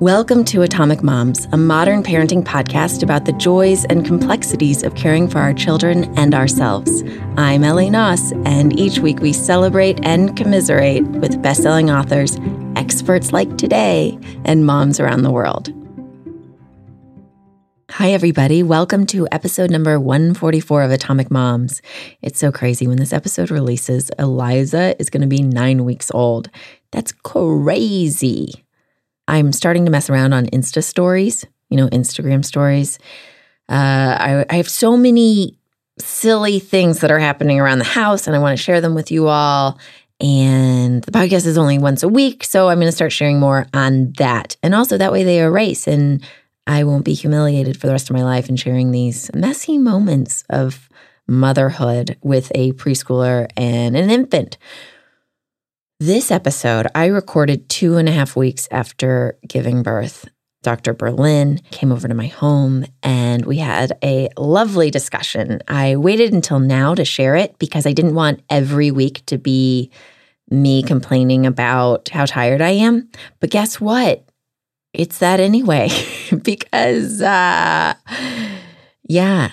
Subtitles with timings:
[0.00, 5.28] Welcome to Atomic Moms, a modern parenting podcast about the joys and complexities of caring
[5.28, 7.04] for our children and ourselves.
[7.36, 12.38] I'm Ellie Knaus, and each week we celebrate and commiserate with best-selling authors,
[12.76, 15.70] experts like today, and moms around the world.
[17.90, 18.62] Hi, everybody.
[18.62, 21.82] Welcome to episode number 144 of Atomic Moms.
[22.22, 22.86] It's so crazy.
[22.88, 26.48] When this episode releases, Eliza is going to be nine weeks old.
[26.90, 28.64] That's crazy.
[29.30, 32.98] I'm starting to mess around on Insta stories, you know, Instagram stories.
[33.68, 35.56] Uh, I, I have so many
[35.98, 39.12] silly things that are happening around the house, and I want to share them with
[39.12, 39.78] you all.
[40.20, 43.68] And the podcast is only once a week, so I'm going to start sharing more
[43.72, 44.56] on that.
[44.64, 46.26] And also, that way they erase, and
[46.66, 50.42] I won't be humiliated for the rest of my life in sharing these messy moments
[50.50, 50.88] of
[51.28, 54.58] motherhood with a preschooler and an infant.
[56.02, 60.26] This episode I recorded two and a half weeks after giving birth.
[60.62, 60.94] Dr.
[60.94, 65.60] Berlin came over to my home and we had a lovely discussion.
[65.68, 69.90] I waited until now to share it because I didn't want every week to be
[70.48, 73.10] me complaining about how tired I am.
[73.38, 74.26] But guess what?
[74.94, 75.90] It's that anyway,
[76.42, 77.92] because, uh,
[79.02, 79.50] yeah,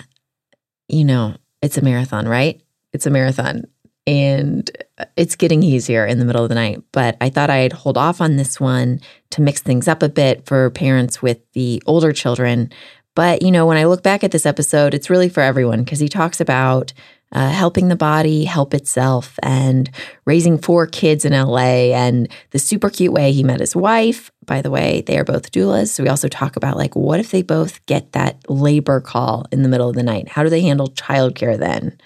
[0.88, 2.62] you know, it's a marathon, right?
[2.94, 3.64] It's a marathon
[4.06, 4.70] and
[5.16, 6.82] it's getting easier in the middle of the night.
[6.92, 10.46] But I thought I'd hold off on this one to mix things up a bit
[10.46, 12.70] for parents with the older children.
[13.14, 15.98] But, you know, when I look back at this episode, it's really for everyone because
[15.98, 16.92] he talks about
[17.32, 19.90] uh, helping the body help itself and
[20.24, 24.30] raising four kids in LA and the super cute way he met his wife.
[24.46, 25.88] By the way, they are both doulas.
[25.88, 29.62] So we also talk about like, what if they both get that labor call in
[29.62, 30.28] the middle of the night?
[30.28, 31.98] How do they handle childcare then?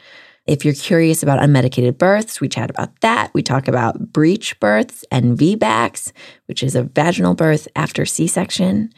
[0.47, 3.31] If you're curious about unmedicated births, we chat about that.
[3.33, 6.13] We talk about breech births and VBACs,
[6.47, 8.91] which is a vaginal birth after C section.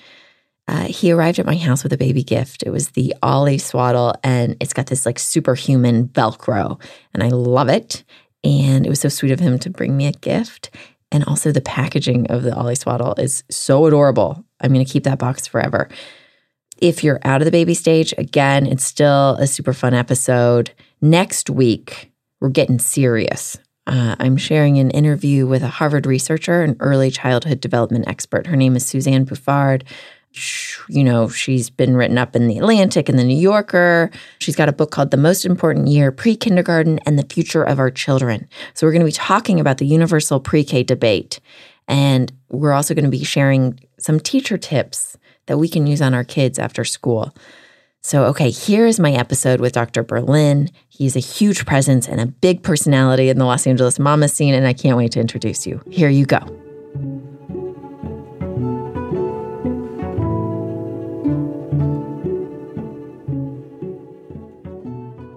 [0.67, 2.62] Uh, he arrived at my house with a baby gift.
[2.62, 6.81] It was the Ollie Swaddle, and it's got this like superhuman Velcro,
[7.12, 8.05] and I love it.
[8.43, 10.71] And it was so sweet of him to bring me a gift.
[11.12, 14.43] And also, the packaging of the Ollie Swaddle is so adorable.
[14.61, 15.88] I'm going to keep that box forever.
[16.78, 20.72] If you're out of the baby stage, again, it's still a super fun episode.
[21.04, 22.10] Next week,
[22.41, 23.59] we're getting serious.
[23.87, 28.47] Uh, I'm sharing an interview with a Harvard researcher, an early childhood development expert.
[28.47, 29.82] Her name is Suzanne Bouffard.
[30.88, 34.10] You know, she's been written up in The Atlantic and The New Yorker.
[34.38, 37.78] She's got a book called The Most Important Year Pre Kindergarten and the Future of
[37.78, 38.48] Our Children.
[38.72, 41.38] So, we're going to be talking about the universal pre K debate.
[41.87, 46.14] And we're also going to be sharing some teacher tips that we can use on
[46.14, 47.34] our kids after school.
[48.06, 50.03] So, okay, here is my episode with Dr.
[50.03, 50.69] Berlin.
[50.91, 54.66] He's a huge presence and a big personality in the Los Angeles mama scene, and
[54.66, 55.81] I can't wait to introduce you.
[55.91, 56.41] Here you go.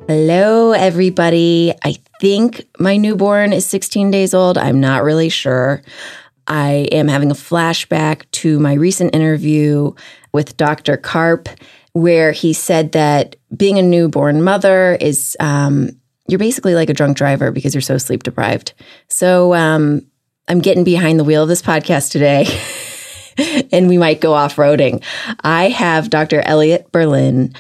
[0.09, 1.73] Hello, everybody.
[1.85, 4.57] I think my newborn is 16 days old.
[4.57, 5.81] I'm not really sure.
[6.47, 9.94] I am having a flashback to my recent interview
[10.33, 10.97] with Dr.
[10.97, 11.47] Karp
[12.02, 15.90] where he said that being a newborn mother is um,
[16.28, 18.74] you're basically like a drunk driver because you're so sleep deprived.
[19.08, 20.06] So um,
[20.47, 22.46] I'm getting behind the wheel of this podcast today.
[23.72, 25.03] and we might go off roading.
[25.44, 26.41] I have Dr.
[26.41, 27.53] Elliot Berlin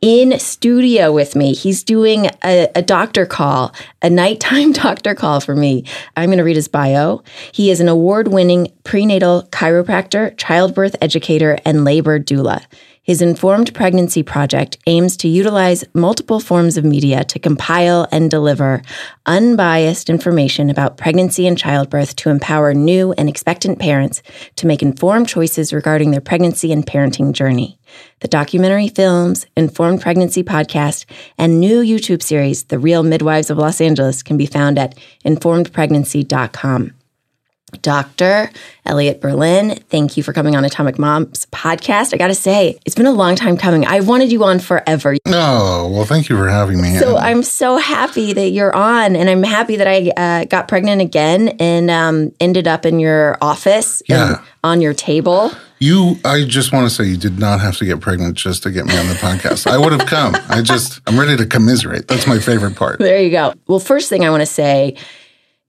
[0.00, 1.54] in studio with me.
[1.54, 5.86] He's doing a, a, doctor call, a nighttime doctor call for me.
[6.14, 7.22] I'm going to read his bio.
[7.52, 12.62] He is an award winning prenatal chiropractor, childbirth educator, and labor doula.
[13.04, 18.80] His Informed Pregnancy Project aims to utilize multiple forms of media to compile and deliver
[19.26, 24.22] unbiased information about pregnancy and childbirth to empower new and expectant parents
[24.56, 27.78] to make informed choices regarding their pregnancy and parenting journey.
[28.20, 31.04] The documentary films, Informed Pregnancy podcast,
[31.36, 36.94] and new YouTube series, The Real Midwives of Los Angeles, can be found at informedpregnancy.com.
[37.82, 38.50] Dr.
[38.86, 42.12] Elliot Berlin, thank you for coming on Atomic Moms podcast.
[42.12, 43.86] I got to say, it's been a long time coming.
[43.86, 45.16] I wanted you on forever.
[45.26, 46.98] Oh, well, thank you for having me.
[46.98, 51.00] So I'm so happy that you're on, and I'm happy that I uh, got pregnant
[51.00, 54.44] again and um, ended up in your office yeah.
[54.62, 55.50] on your table.
[55.78, 58.70] You, I just want to say, you did not have to get pregnant just to
[58.70, 59.66] get me on the podcast.
[59.70, 60.34] I would have come.
[60.48, 62.08] I just, I'm ready to commiserate.
[62.08, 62.98] That's my favorite part.
[62.98, 63.54] There you go.
[63.66, 64.96] Well, first thing I want to say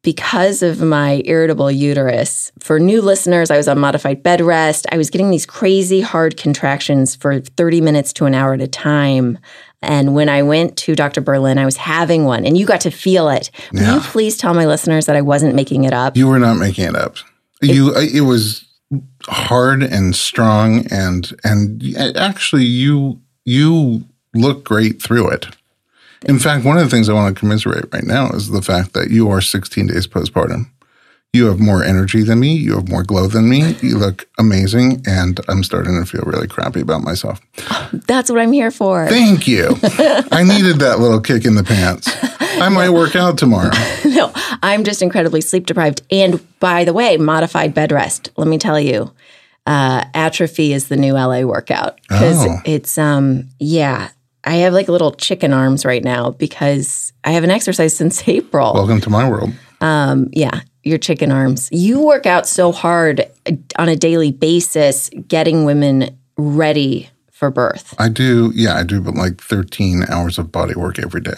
[0.06, 2.52] because of my irritable uterus.
[2.60, 4.86] For new listeners, I was on modified bed rest.
[4.92, 8.68] I was getting these crazy hard contractions for 30 minutes to an hour at a
[8.68, 9.40] time.
[9.82, 11.22] And when I went to Dr.
[11.22, 13.50] Berlin, I was having one, and you got to feel it.
[13.74, 13.96] Will yeah.
[13.96, 16.16] you please tell my listeners that I wasn't making it up?
[16.16, 17.18] You were not making it up.
[17.64, 18.64] It, you, uh, it was
[19.24, 21.84] hard and strong and and
[22.16, 24.06] actually you you
[24.36, 25.48] look great through it.
[26.24, 28.94] In fact, one of the things I want to commiserate right now is the fact
[28.94, 30.70] that you are 16 days postpartum.
[31.34, 32.56] You have more energy than me.
[32.56, 33.74] You have more glow than me.
[33.82, 35.04] You look amazing.
[35.06, 37.42] And I'm starting to feel really crappy about myself.
[37.92, 39.06] That's what I'm here for.
[39.10, 39.76] Thank you.
[40.32, 42.08] I needed that little kick in the pants.
[42.40, 43.72] I might work out tomorrow.
[44.06, 44.32] no,
[44.64, 46.04] I'm just incredibly sleep deprived.
[46.10, 48.30] And by the way, modified bed rest.
[48.38, 49.12] Let me tell you,
[49.68, 52.62] uh, atrophy is the new LA workout because Oh.
[52.64, 54.10] it's um yeah.
[54.46, 58.74] I have like little chicken arms right now because I haven't exercised since April.
[58.74, 59.52] Welcome to my world.
[59.82, 61.68] Um, yeah, your chicken arms.
[61.72, 63.26] You work out so hard
[63.78, 67.94] on a daily basis, getting women ready for birth.
[68.00, 71.38] I do, yeah, I do, but like 13 hours of body work every day.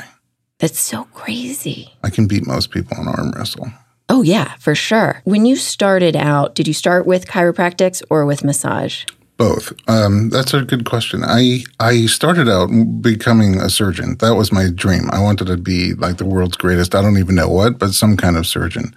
[0.59, 1.93] That's so crazy.
[2.03, 3.71] I can beat most people on arm wrestle.
[4.09, 5.21] Oh, yeah, for sure.
[5.25, 9.05] When you started out, did you start with chiropractics or with massage?
[9.37, 9.71] Both.
[9.87, 11.23] Um, that's a good question.
[11.23, 12.67] I I started out
[13.01, 14.17] becoming a surgeon.
[14.17, 15.09] That was my dream.
[15.11, 16.95] I wanted to be like the world's greatest.
[16.95, 18.95] I don't even know what, but some kind of surgeon.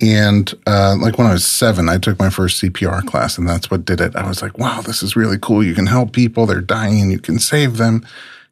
[0.00, 3.70] And uh, like when I was seven, I took my first CPR class, and that's
[3.70, 4.16] what did it.
[4.16, 5.62] I was like, "Wow, this is really cool.
[5.62, 8.06] You can help people; they're dying, and you can save them."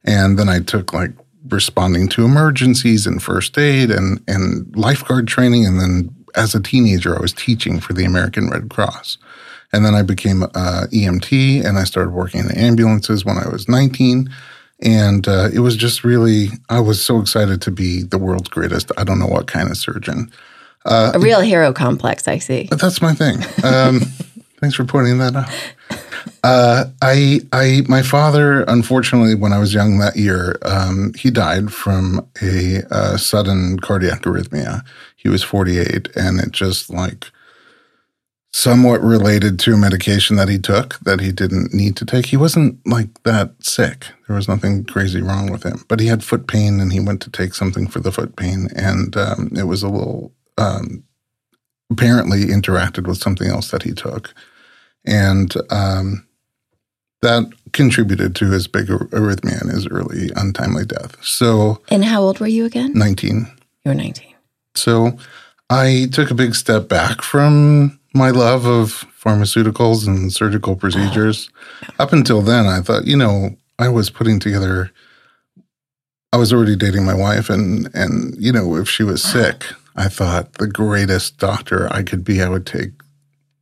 [0.04, 1.12] And then I took like
[1.48, 7.16] responding to emergencies and first aid and and lifeguard training, and then as a teenager,
[7.16, 9.18] I was teaching for the American Red Cross.
[9.74, 13.68] And then I became uh, EMT and I started working in ambulances when I was
[13.68, 14.30] 19.
[14.82, 18.92] And uh, it was just really, I was so excited to be the world's greatest.
[18.96, 20.30] I don't know what kind of surgeon.
[21.14, 22.68] a real hero complex, I see.
[22.70, 23.38] But that's my thing.
[23.64, 24.00] Um,
[24.60, 25.50] thanks for pointing that out.
[26.44, 31.72] Uh, I, I, my father, unfortunately, when I was young that year, um, he died
[31.72, 34.84] from a uh, sudden cardiac arrhythmia.
[35.16, 37.32] He was 48, and it just like
[38.54, 42.26] somewhat related to a medication that he took that he didn't need to take.
[42.26, 44.06] He wasn't like that sick.
[44.28, 47.20] There was nothing crazy wrong with him, but he had foot pain, and he went
[47.22, 50.32] to take something for the foot pain, and um, it was a little.
[50.56, 51.02] Um,
[51.90, 54.32] apparently interacted with something else that he took.
[55.04, 56.26] And um,
[57.22, 61.22] that contributed to his big arrhythmia and his early untimely death.
[61.22, 62.92] So, And how old were you again?
[62.94, 63.46] 19.
[63.84, 64.34] You were 19.
[64.74, 65.18] So,
[65.70, 71.50] I took a big step back from my love of pharmaceuticals and surgical procedures.
[71.98, 74.90] Up until then, I thought, you know, I was putting together.
[76.32, 79.42] I was already dating my wife, and and you know, if she was uh-huh.
[79.42, 79.66] sick,
[79.96, 82.90] I thought the greatest doctor I could be, I would take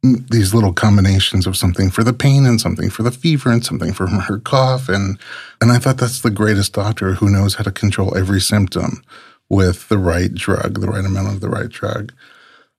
[0.03, 3.93] these little combinations of something for the pain and something for the fever and something
[3.93, 5.19] for her cough, and
[5.61, 9.03] and I thought that's the greatest doctor who knows how to control every symptom
[9.49, 12.13] with the right drug, the right amount of the right drug.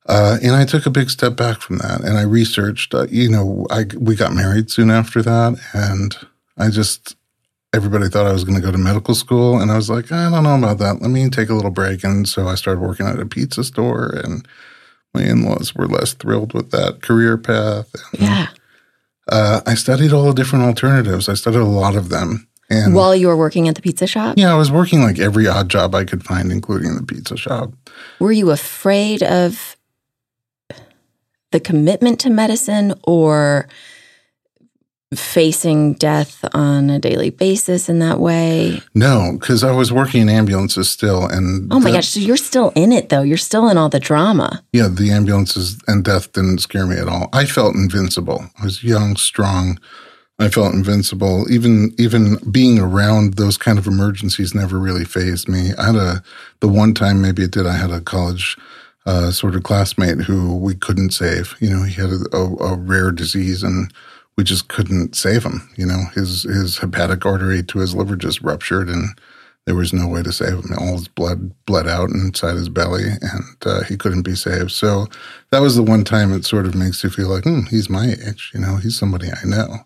[0.08, 2.94] Uh, and I took a big step back from that, and I researched.
[2.94, 6.18] Uh, you know, I we got married soon after that, and
[6.58, 7.16] I just
[7.74, 10.30] everybody thought I was going to go to medical school, and I was like, I
[10.30, 11.02] don't know about that.
[11.02, 14.08] Let me take a little break, and so I started working at a pizza store,
[14.24, 14.46] and
[15.14, 17.90] my in-laws were less thrilled with that career path.
[18.14, 18.48] And, Yeah.
[19.32, 21.30] uh, I studied all the different alternatives.
[21.30, 24.36] I studied a lot of them, and While you were working at the pizza shop,
[24.38, 27.72] yeah, I was working like every odd job I could find, including the pizza shop.
[28.20, 29.78] were you afraid of
[31.54, 33.70] the commitment to medicine or
[35.16, 38.82] facing death on a daily basis in that way?
[38.94, 42.74] No, because I was working in ambulances still, and Oh my gosh, so you're still
[42.76, 43.22] in it though.
[43.22, 44.64] You're still in all the drama.
[44.74, 47.30] Yeah, the ambulances and death didn't scare me at all.
[47.32, 48.50] I felt invincible.
[48.60, 49.80] I was young, strong.
[50.40, 51.46] I felt invincible.
[51.52, 55.72] Even even being around those kind of emergencies never really phased me.
[55.78, 56.24] I had a
[56.60, 57.68] the one time maybe it did.
[57.68, 58.58] I had a college
[59.06, 61.56] uh, sort of classmate who we couldn't save.
[61.60, 63.94] You know, he had a, a, a rare disease and
[64.38, 65.70] we just couldn't save him.
[65.76, 69.10] You know, his his hepatic artery to his liver just ruptured and
[69.66, 70.74] there was no way to save him.
[70.78, 74.72] All his blood bled out inside his belly, and uh, he couldn't be saved.
[74.72, 75.08] So
[75.52, 78.08] that was the one time it sort of makes you feel like, hmm, he's my
[78.10, 78.52] age.
[78.54, 79.86] You know, he's somebody I know.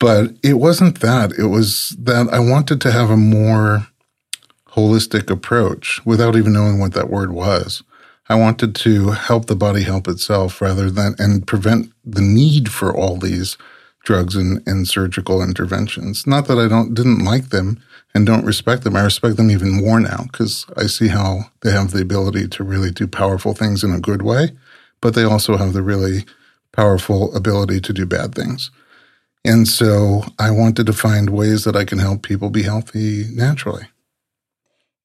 [0.00, 1.32] But it wasn't that.
[1.38, 3.86] It was that I wanted to have a more
[4.70, 7.82] holistic approach without even knowing what that word was.
[8.30, 12.96] I wanted to help the body help itself rather than and prevent the need for
[12.96, 13.58] all these
[14.04, 16.28] drugs and, and surgical interventions.
[16.28, 17.82] Not that I don't didn't like them
[18.14, 18.94] and don't respect them.
[18.94, 22.62] I respect them even more now because I see how they have the ability to
[22.62, 24.52] really do powerful things in a good way,
[25.00, 26.24] but they also have the really
[26.72, 28.70] powerful ability to do bad things.
[29.44, 33.88] And so I wanted to find ways that I can help people be healthy naturally.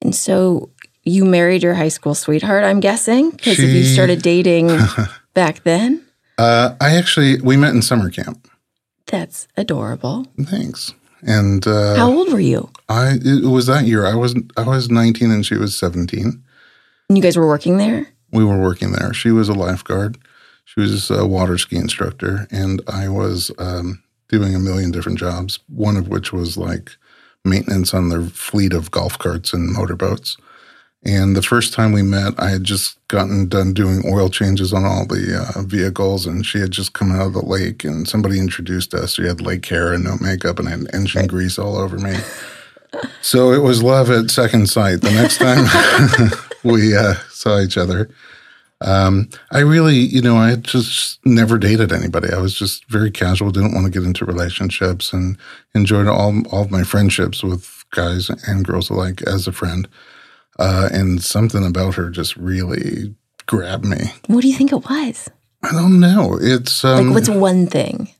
[0.00, 0.70] And so
[1.06, 4.76] you married your high school sweetheart, I'm guessing, because if you started dating
[5.34, 6.04] back then.
[6.36, 8.50] Uh, I actually we met in summer camp.
[9.06, 10.26] That's adorable.
[10.42, 10.92] Thanks.
[11.22, 12.70] And uh, How old were you?
[12.88, 14.04] I it was that year.
[14.04, 16.42] I was I was 19 and she was 17.
[17.08, 18.08] And you guys were working there?
[18.32, 19.14] We were working there.
[19.14, 20.18] She was a lifeguard.
[20.64, 25.60] She was a water ski instructor, and I was um, doing a million different jobs.
[25.68, 26.90] One of which was like
[27.44, 30.36] maintenance on their fleet of golf carts and motorboats.
[31.06, 34.84] And the first time we met, I had just gotten done doing oil changes on
[34.84, 38.40] all the uh, vehicles, and she had just come out of the lake, and somebody
[38.40, 39.14] introduced us.
[39.14, 41.30] She had lake hair and no makeup, and had engine right.
[41.30, 42.16] grease all over me.
[43.22, 45.00] so it was love at second sight.
[45.00, 46.30] The next time
[46.64, 48.10] we uh, saw each other,
[48.80, 52.32] um, I really, you know, I just never dated anybody.
[52.32, 55.38] I was just very casual, didn't want to get into relationships, and
[55.72, 59.86] enjoyed all all of my friendships with guys and girls alike as a friend.
[60.58, 63.14] Uh, and something about her just really
[63.46, 64.12] grabbed me.
[64.26, 65.30] What do you think it was?
[65.62, 66.38] I don't know.
[66.40, 68.10] It's um, like what's one thing?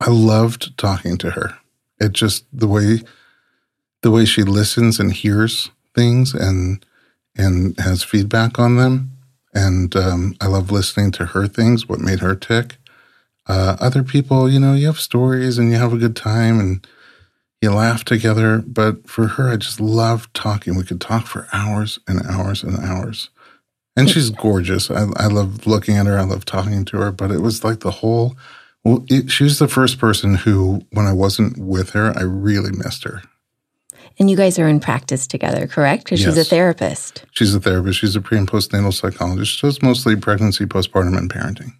[0.00, 1.58] I loved talking to her.
[1.98, 3.00] It just the way
[4.02, 6.84] the way she listens and hears things and
[7.36, 9.16] and has feedback on them.
[9.52, 12.76] And um, I love listening to her things, what made her tick.
[13.48, 16.86] Uh, other people, you know, you have stories and you have a good time and
[17.60, 18.58] you laugh together.
[18.58, 20.76] But for her, I just love talking.
[20.76, 23.30] We could talk for hours and hours and hours.
[23.96, 24.90] And she's gorgeous.
[24.90, 26.18] I, I love looking at her.
[26.18, 27.12] I love talking to her.
[27.12, 28.36] But it was like the whole,
[28.84, 32.72] well, it, she was the first person who, when I wasn't with her, I really
[32.72, 33.22] missed her.
[34.18, 36.04] And you guys are in practice together, correct?
[36.04, 36.34] Because yes.
[36.34, 37.24] she's a therapist.
[37.30, 38.00] She's a therapist.
[38.00, 39.58] She's a pre and postnatal psychologist.
[39.58, 41.72] She does mostly pregnancy, postpartum, and parenting.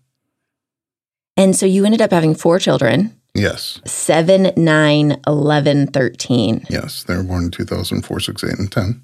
[1.37, 3.20] And so you ended up having four children.
[3.35, 3.81] Yes.
[3.85, 6.67] 7, 9, 11, 13.
[6.69, 7.05] Yes.
[7.05, 9.03] They were born in 2004, 6, 8, and 10.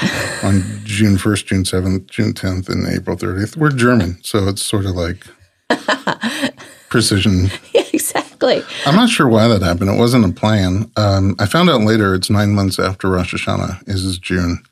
[0.42, 3.56] On June 1st, June 7th, June 10th, and April 30th.
[3.56, 5.26] We're German, so it's sort of like
[6.88, 7.50] precision.
[7.74, 8.62] Yeah, exactly.
[8.86, 9.90] I'm not sure why that happened.
[9.90, 10.90] It wasn't a plan.
[10.96, 14.62] Um, I found out later it's nine months after Rosh Hashanah is, is June.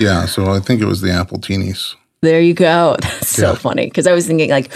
[0.00, 1.94] Yeah, so I think it was the Appletinis.
[2.20, 2.96] There you go.
[3.00, 4.72] That's so funny because I was thinking like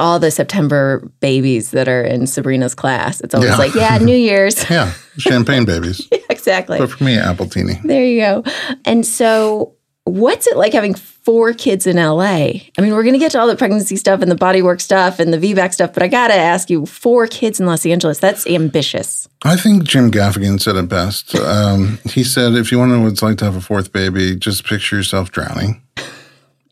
[0.00, 3.20] all the September babies that are in Sabrina's class.
[3.20, 3.56] It's always yeah.
[3.56, 4.68] like, yeah, New Year's.
[4.70, 6.08] yeah, champagne babies.
[6.12, 6.78] yeah, exactly.
[6.78, 7.82] But for me, Appletini.
[7.82, 8.44] There you go.
[8.84, 12.22] And so, what's it like having four kids in LA?
[12.24, 15.20] I mean, we're going to get to all the pregnancy stuff and the bodywork stuff
[15.20, 18.18] and the VBAC stuff, but I got to ask you, four kids in Los Angeles,
[18.18, 19.28] that's ambitious.
[19.44, 21.34] I think Jim Gaffigan said it best.
[21.34, 23.92] Um, he said, if you want to know what it's like to have a fourth
[23.92, 25.82] baby, just picture yourself drowning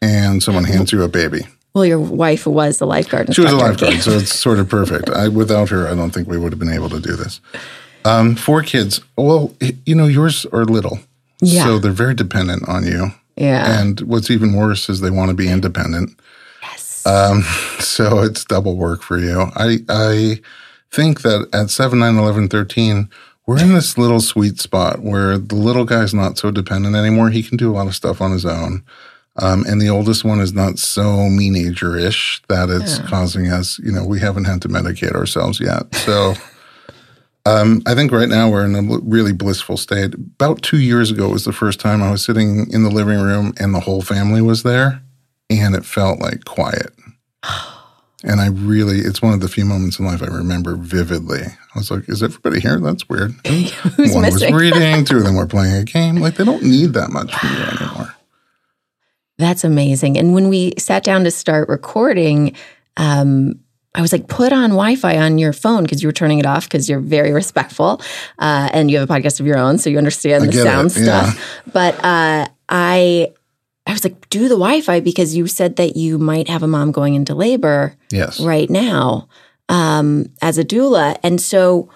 [0.00, 1.46] and someone hands you a baby.
[1.78, 3.32] Well, your wife was the lifeguard.
[3.32, 5.10] She was a lifeguard, so it's sort of perfect.
[5.10, 7.40] I, without her, I don't think we would have been able to do this.
[8.04, 9.00] Um, four kids.
[9.16, 9.54] Well,
[9.86, 10.98] you know, yours are little,
[11.40, 11.62] yeah.
[11.62, 13.12] so they're very dependent on you.
[13.36, 13.80] Yeah.
[13.80, 16.18] And what's even worse is they want to be independent.
[16.62, 17.06] Yes.
[17.06, 17.42] Um,
[17.78, 19.52] so it's double work for you.
[19.54, 20.40] I I
[20.90, 23.08] think that at 7, 9, 11, 13,
[23.46, 27.30] we're in this little sweet spot where the little guy's not so dependent anymore.
[27.30, 28.82] He can do a lot of stuff on his own.
[29.40, 33.06] Um, and the oldest one is not so meenager ish that it's yeah.
[33.06, 35.94] causing us, you know, we haven't had to medicate ourselves yet.
[35.94, 36.34] So
[37.46, 40.14] um, I think right now we're in a really blissful state.
[40.14, 43.54] About two years ago was the first time I was sitting in the living room
[43.60, 45.02] and the whole family was there
[45.48, 46.92] and it felt like quiet.
[48.24, 51.42] And I really, it's one of the few moments in life I remember vividly.
[51.42, 52.80] I was like, is everybody here?
[52.80, 53.30] That's weird.
[53.44, 53.62] one
[53.94, 54.22] missing?
[54.22, 56.16] was reading, two of them were playing a game.
[56.16, 58.14] Like, they don't need that much from you anymore.
[59.38, 60.18] That's amazing.
[60.18, 62.56] And when we sat down to start recording,
[62.96, 63.60] um,
[63.94, 66.46] I was like, put on Wi Fi on your phone because you were turning it
[66.46, 68.02] off because you're very respectful
[68.38, 70.98] uh, and you have a podcast of your own, so you understand the sound it,
[70.98, 71.30] yeah.
[71.30, 71.62] stuff.
[71.72, 73.32] But uh, I,
[73.86, 76.68] I was like, do the Wi Fi because you said that you might have a
[76.68, 78.40] mom going into labor yes.
[78.40, 79.28] right now
[79.68, 81.16] um, as a doula.
[81.22, 81.88] And so,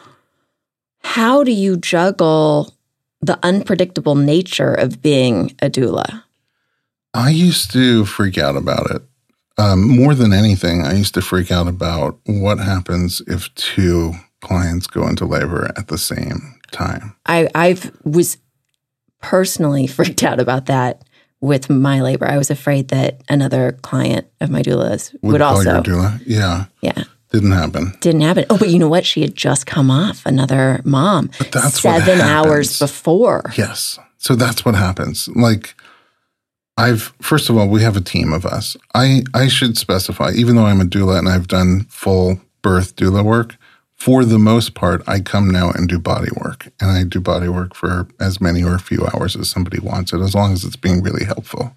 [1.02, 2.72] how do you juggle
[3.20, 6.22] the unpredictable nature of being a doula?
[7.14, 9.02] I used to freak out about it.
[9.58, 14.86] Um, more than anything, I used to freak out about what happens if two clients
[14.86, 17.14] go into labor at the same time.
[17.26, 18.38] I I've was
[19.20, 21.02] personally freaked out about that
[21.40, 22.26] with my labor.
[22.26, 26.20] I was afraid that another client of my doula's would, would also doula.
[26.26, 27.04] Yeah, yeah.
[27.30, 27.94] Didn't happen.
[28.00, 28.44] Didn't happen.
[28.50, 29.06] Oh, but you know what?
[29.06, 31.30] She had just come off another mom.
[31.38, 33.52] But that's seven hours before.
[33.56, 33.98] Yes.
[34.18, 35.28] So that's what happens.
[35.28, 35.74] Like
[36.76, 38.76] I've first of all, we have a team of us.
[38.94, 43.24] I I should specify, even though I'm a doula and I've done full birth doula
[43.24, 43.56] work,
[44.02, 47.48] for the most part, I come now and do body work, and I do body
[47.48, 50.64] work for as many or a few hours as somebody wants it, as long as
[50.64, 51.76] it's being really helpful.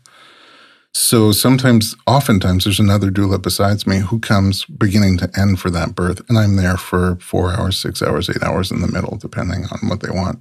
[0.91, 5.93] So sometimes, oftentimes, there's another doula besides me who comes beginning to end for that
[5.93, 9.65] birth, and I'm there for four hours, six hours, eight hours in the middle, depending
[9.65, 10.39] on what they want.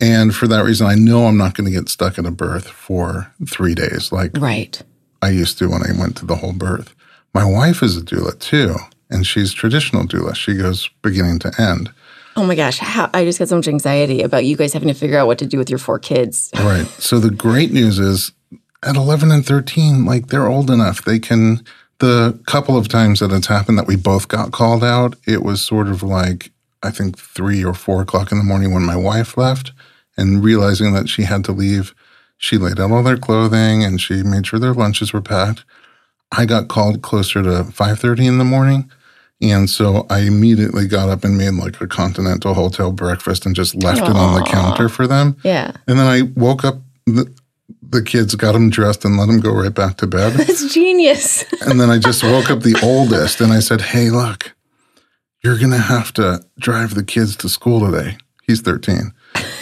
[0.00, 2.68] And for that reason, I know I'm not going to get stuck in a birth
[2.68, 4.80] for three days like Right.
[5.22, 6.94] I used to when I went to the whole birth.
[7.32, 8.74] My wife is a doula too,
[9.08, 10.34] and she's traditional doula.
[10.36, 11.92] She goes beginning to end.
[12.36, 12.78] Oh my gosh.
[12.78, 15.38] How, I just got so much anxiety about you guys having to figure out what
[15.38, 16.50] to do with your four kids.
[16.58, 16.86] Right.
[16.86, 18.32] So the great news is
[18.82, 21.04] at 11 and 13, like they're old enough.
[21.04, 21.64] They can,
[22.00, 25.62] the couple of times that it's happened that we both got called out, it was
[25.62, 26.50] sort of like,
[26.84, 29.72] I think three or four o'clock in the morning when my wife left
[30.16, 31.94] and realizing that she had to leave.
[32.36, 35.64] She laid out all their clothing and she made sure their lunches were packed.
[36.30, 38.90] I got called closer to 5:30 in the morning.
[39.40, 43.74] And so I immediately got up and made like a continental hotel breakfast and just
[43.74, 45.36] left it on the counter for them.
[45.42, 45.72] Yeah.
[45.86, 46.76] And then I woke up,
[47.06, 47.30] the,
[47.82, 50.32] the kids got them dressed and let them go right back to bed.
[50.36, 51.44] That's genius.
[51.62, 54.53] and then I just woke up the oldest and I said, Hey, look,
[55.44, 58.16] you're going to have to drive the kids to school today.
[58.44, 59.12] He's 13.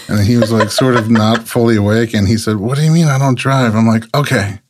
[0.09, 2.15] And he was like, sort of not fully awake.
[2.15, 3.75] And he said, What do you mean I don't drive?
[3.75, 4.61] I'm like, Okay,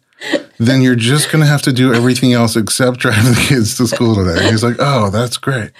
[0.58, 3.86] then you're just going to have to do everything else except drive the kids to
[3.86, 4.40] school today.
[4.40, 5.72] And he's like, Oh, that's great.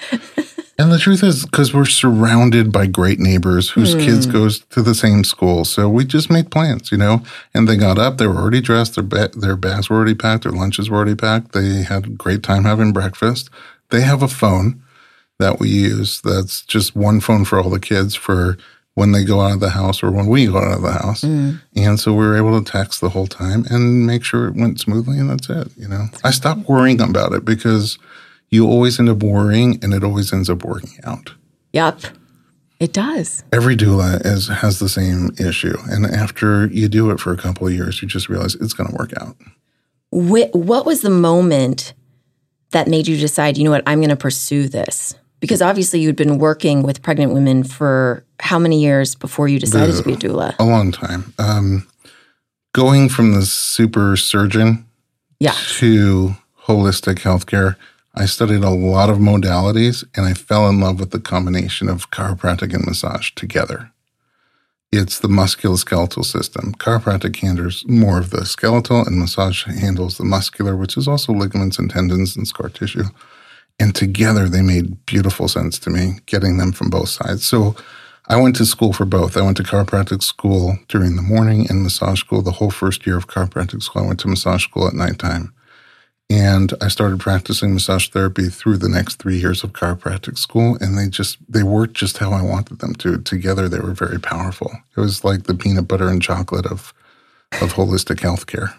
[0.79, 4.33] And the truth is, because we're surrounded by great neighbors whose kids hmm.
[4.33, 7.23] goes to the same school, so we just made plans, you know.
[7.55, 8.95] And they got up; they were already dressed.
[8.95, 10.43] Their ba- their bags were already packed.
[10.43, 11.53] Their lunches were already packed.
[11.53, 13.51] They had a great time having breakfast.
[13.91, 14.82] They have a phone
[15.43, 16.21] that we use.
[16.23, 18.57] That's just one phone for all the kids for
[18.95, 21.23] when they go out of the house or when we go out of the house.
[21.23, 21.61] Mm.
[21.75, 24.81] And so we were able to text the whole time and make sure it went
[24.81, 25.69] smoothly, and that's it.
[25.77, 26.69] You know, I stopped mm.
[26.69, 27.99] worrying about it because
[28.51, 31.33] you always end up worrying, and it always ends up working out.
[31.73, 32.01] Yep.
[32.81, 33.45] It does.
[33.53, 37.67] Every doula is has the same issue, and after you do it for a couple
[37.67, 39.37] of years, you just realize it's going to work out.
[40.11, 41.95] Wh- what was the moment
[42.73, 45.15] that made you decide, you know what, I'm going to pursue this?
[45.43, 49.97] Because obviously you'd been working with pregnant women for how many years before you decided
[49.97, 50.55] to be a doula?
[50.61, 51.35] A long time.
[51.37, 51.89] Um,
[52.73, 54.87] going from the super surgeon
[55.41, 55.57] Yeah.
[55.79, 57.75] to holistic healthcare,
[58.15, 62.13] I studied a lot of modalities and I fell in love with the combination of
[62.13, 63.91] chiropractic and massage together.
[64.93, 66.75] It's the musculoskeletal system.
[66.79, 71.81] Chiropractic handles more of the skeletal and massage handles the muscular, which is also ligaments
[71.81, 73.07] and tendons and scar tissue.
[73.83, 77.45] And together they made beautiful sense to me, getting them from both sides.
[77.45, 77.75] So
[78.29, 79.37] I went to school for both.
[79.37, 82.43] I went to chiropractic school during the morning and massage school.
[82.43, 85.53] The whole first year of chiropractic school, I went to massage school at nighttime.
[86.31, 90.79] And I started practicing massage therapy through the next three years of chiropractic school.
[90.81, 93.19] And they just, they worked just how I wanted them to.
[93.19, 94.71] Together, they were very powerful.
[94.97, 96.95] It was like the peanut butter and chocolate of,
[97.61, 98.77] of holistic healthcare.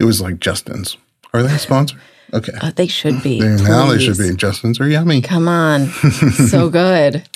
[0.00, 0.96] It was like Justin's.
[1.32, 2.00] Are they a sponsor?
[2.34, 2.52] Okay.
[2.60, 3.40] Uh, they should be.
[3.40, 4.34] They- now they should be.
[4.34, 5.20] Justin's are yummy.
[5.22, 5.86] Come on.
[6.50, 7.26] so good.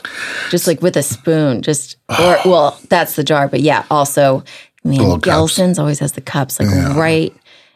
[0.50, 1.62] Just like with a spoon.
[1.62, 4.42] Just, or, well, that's the jar, but yeah, also,
[4.84, 5.26] little cups.
[5.26, 6.98] Gelson's always has the cups like Yeah.
[6.98, 7.34] right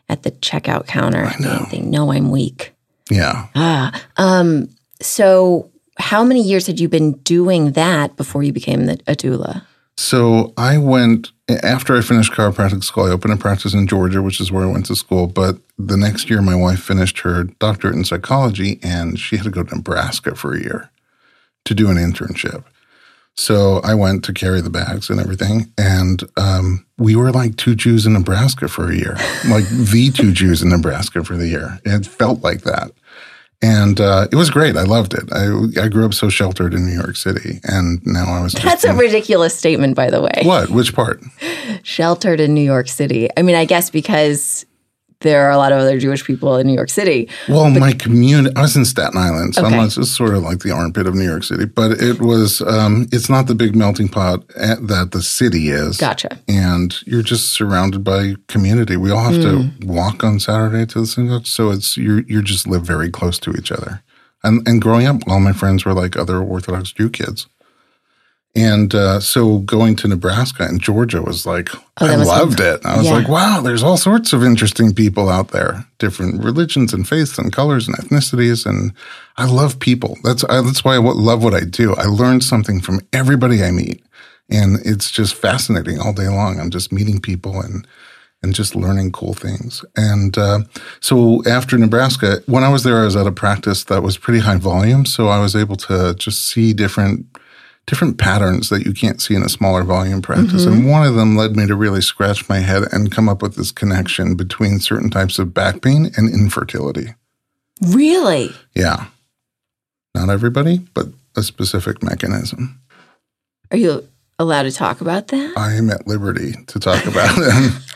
[0.08, 1.24] at the checkout counter.
[1.24, 1.66] I know.
[1.70, 2.72] They, they know I'm weak.
[3.10, 3.46] Yeah.
[3.54, 4.68] Ah, um,
[5.00, 9.62] so how many years had you been doing that before you became the, a doula?
[9.96, 13.04] So I went after I finished chiropractic school.
[13.04, 15.26] I opened a practice in Georgia, which is where I went to school.
[15.26, 19.50] But the next year, my wife finished her doctorate in psychology, and she had to
[19.50, 20.90] go to Nebraska for a year
[21.64, 22.64] to do an internship.
[23.36, 27.74] So I went to carry the bags and everything, and um, we were like two
[27.74, 29.16] Jews in Nebraska for a year,
[29.48, 31.80] like the two Jews in Nebraska for the year.
[31.84, 32.92] It felt like that.
[33.62, 34.76] And uh, it was great.
[34.76, 35.24] I loved it.
[35.32, 38.84] I, I grew up so sheltered in New York City, and now I was That's
[38.84, 40.42] a in- ridiculous statement, by the way.
[40.42, 40.68] what?
[40.70, 41.22] Which part?
[41.82, 43.28] Sheltered in New York City.
[43.36, 44.66] I mean, I guess because
[45.24, 47.28] there are a lot of other Jewish people in New York City.
[47.48, 49.76] Well, my community, I was in Staten Island, so Okay.
[49.76, 53.08] I'm just sort of like the armpit of New York City, but it was, um,
[53.10, 55.96] it's not the big melting pot at, that the city is.
[55.96, 56.38] Gotcha.
[56.46, 58.96] And you're just surrounded by community.
[58.96, 61.46] We all have to walk on Saturday to the synagogue.
[61.46, 64.02] So it's, you're, you just live very close to each other.
[64.44, 67.48] And, and growing up, all my friends were like other Orthodox Jew kids.
[68.56, 72.80] And uh, so going to Nebraska and Georgia was like, Oh, I loved it.
[72.86, 73.14] I was Yeah.
[73.14, 77.52] like, wow, there's all sorts of interesting people out there, different religions and faiths and
[77.52, 78.64] colors and ethnicities.
[78.64, 78.92] And
[79.36, 80.16] I love people.
[80.22, 81.94] That's, I, that's why I love what I do.
[81.96, 84.04] I learn something from everybody I meet.
[84.50, 86.60] And it's just fascinating all day long.
[86.60, 87.86] I'm just meeting people and,
[88.42, 89.84] and just learning cool things.
[89.96, 90.60] And uh,
[91.00, 94.40] so after Nebraska, when I was there, I was at a practice that was pretty
[94.40, 95.06] high volume.
[95.06, 97.26] So I was able to just see different
[97.86, 100.64] different patterns that you can't see in a smaller volume practice.
[100.64, 103.56] And one of them led me to really scratch my head and come up with
[103.56, 107.14] this connection between certain types of back pain and infertility.
[107.82, 108.50] Really?
[108.74, 109.06] Yeah.
[110.14, 112.80] Not everybody, but a specific mechanism.
[113.70, 115.52] Are you allowed to talk about that?
[115.56, 117.72] I am at liberty to talk about them.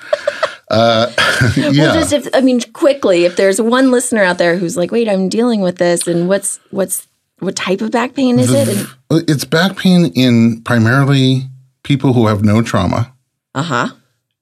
[0.71, 1.11] Uh,
[1.57, 1.71] yeah.
[1.71, 5.09] Well, just if I mean quickly, if there's one listener out there who's like, "Wait,
[5.09, 7.07] I'm dealing with this," and what's what's
[7.41, 8.87] what type of back pain is it?
[9.11, 11.43] It's back pain in primarily
[11.83, 13.13] people who have no trauma.
[13.55, 13.89] uh huh.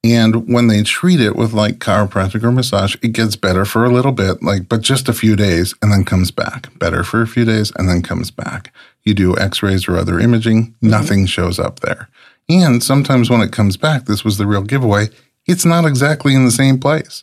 [0.03, 3.89] And when they treat it with like chiropractic or massage, it gets better for a
[3.89, 6.69] little bit, like, but just a few days and then comes back.
[6.79, 8.71] Better for a few days and then comes back.
[9.03, 12.07] You do x rays or other imaging, nothing shows up there.
[12.47, 15.07] And sometimes when it comes back, this was the real giveaway,
[15.45, 17.21] it's not exactly in the same place.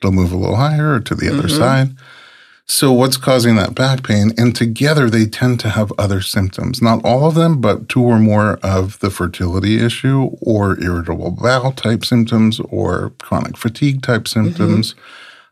[0.00, 1.96] It'll move a little higher or to the other side.
[2.68, 4.32] So, what's causing that back pain?
[4.36, 6.82] And together, they tend to have other symptoms.
[6.82, 11.70] Not all of them, but two or more of the fertility issue, or irritable bowel
[11.70, 14.96] type symptoms, or chronic fatigue type symptoms,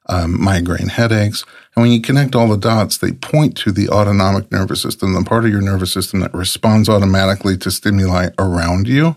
[0.07, 1.45] um, migraine headaches.
[1.77, 5.23] And when you connect all the dots, they point to the autonomic nervous system, the
[5.23, 9.15] part of your nervous system that responds automatically to stimuli around you.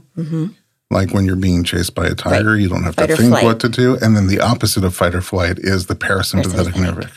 [0.92, 3.44] Like when you're being chased by a tiger, you don't have Fight to think flight.
[3.44, 3.98] what to do.
[4.02, 6.80] And then the opposite of fight or flight is the parasympathetic Parasympathetic.
[6.82, 7.12] nervous.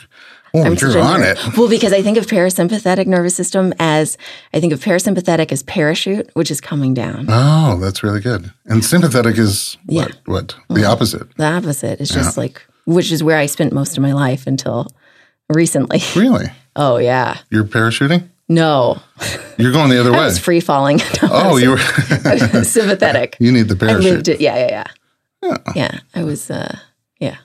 [0.53, 1.47] Oh, I'm you're on nerd.
[1.51, 1.57] it.
[1.57, 4.17] Well, because I think of parasympathetic nervous system as
[4.53, 7.27] I think of parasympathetic as parachute, which is coming down.
[7.29, 8.51] Oh, that's really good.
[8.65, 10.03] And sympathetic is Yeah.
[10.25, 10.55] what?
[10.67, 10.75] What?
[10.75, 11.33] The opposite.
[11.37, 14.87] The opposite is just like, which is where I spent most of my life until
[15.49, 16.01] recently.
[16.15, 16.47] Really?
[16.73, 18.29] Oh yeah, You're parachuting?
[18.47, 19.01] no,
[19.57, 20.23] You're going the other I way.
[20.25, 20.99] was free falling.
[21.21, 21.77] No, Oh, you were.
[22.63, 23.35] Sympathetic.
[23.39, 24.03] you need the I parachute.
[24.11, 24.39] lived it.
[24.41, 24.83] Yeah, yeah,
[25.43, 25.57] yeah.
[25.75, 26.49] Yeah, I was.
[26.49, 26.77] uh
[27.19, 27.39] Yeah, it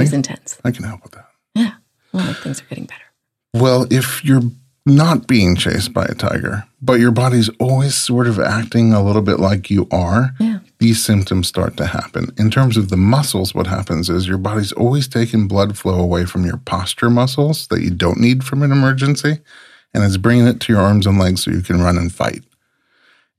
[0.00, 0.58] was intense.
[0.64, 1.21] I can help with that.
[2.12, 3.02] Well, things are getting better.
[3.54, 4.42] Well, if you're
[4.84, 9.22] not being chased by a tiger, but your body's always sort of acting a little
[9.22, 10.58] bit like you are, Yeah.
[10.80, 12.30] these symptoms start to happen.
[12.36, 16.24] In terms of the muscles, what happens is your body's always taking blood flow away
[16.24, 19.38] from your posture muscles that you don't need from an emergency,
[19.94, 22.42] and it's bringing it to your arms and legs so you can run and fight.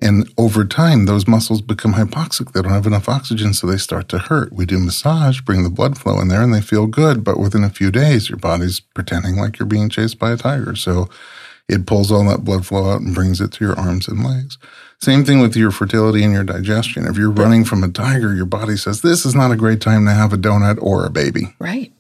[0.03, 2.51] And over time, those muscles become hypoxic.
[2.51, 4.51] They don't have enough oxygen, so they start to hurt.
[4.51, 7.23] We do massage, bring the blood flow in there, and they feel good.
[7.23, 10.75] But within a few days, your body's pretending like you're being chased by a tiger.
[10.75, 11.09] So
[11.69, 14.57] it pulls all that blood flow out and brings it to your arms and legs.
[14.99, 17.05] Same thing with your fertility and your digestion.
[17.05, 20.05] If you're running from a tiger, your body says, This is not a great time
[20.05, 21.55] to have a donut or a baby.
[21.59, 21.93] Right.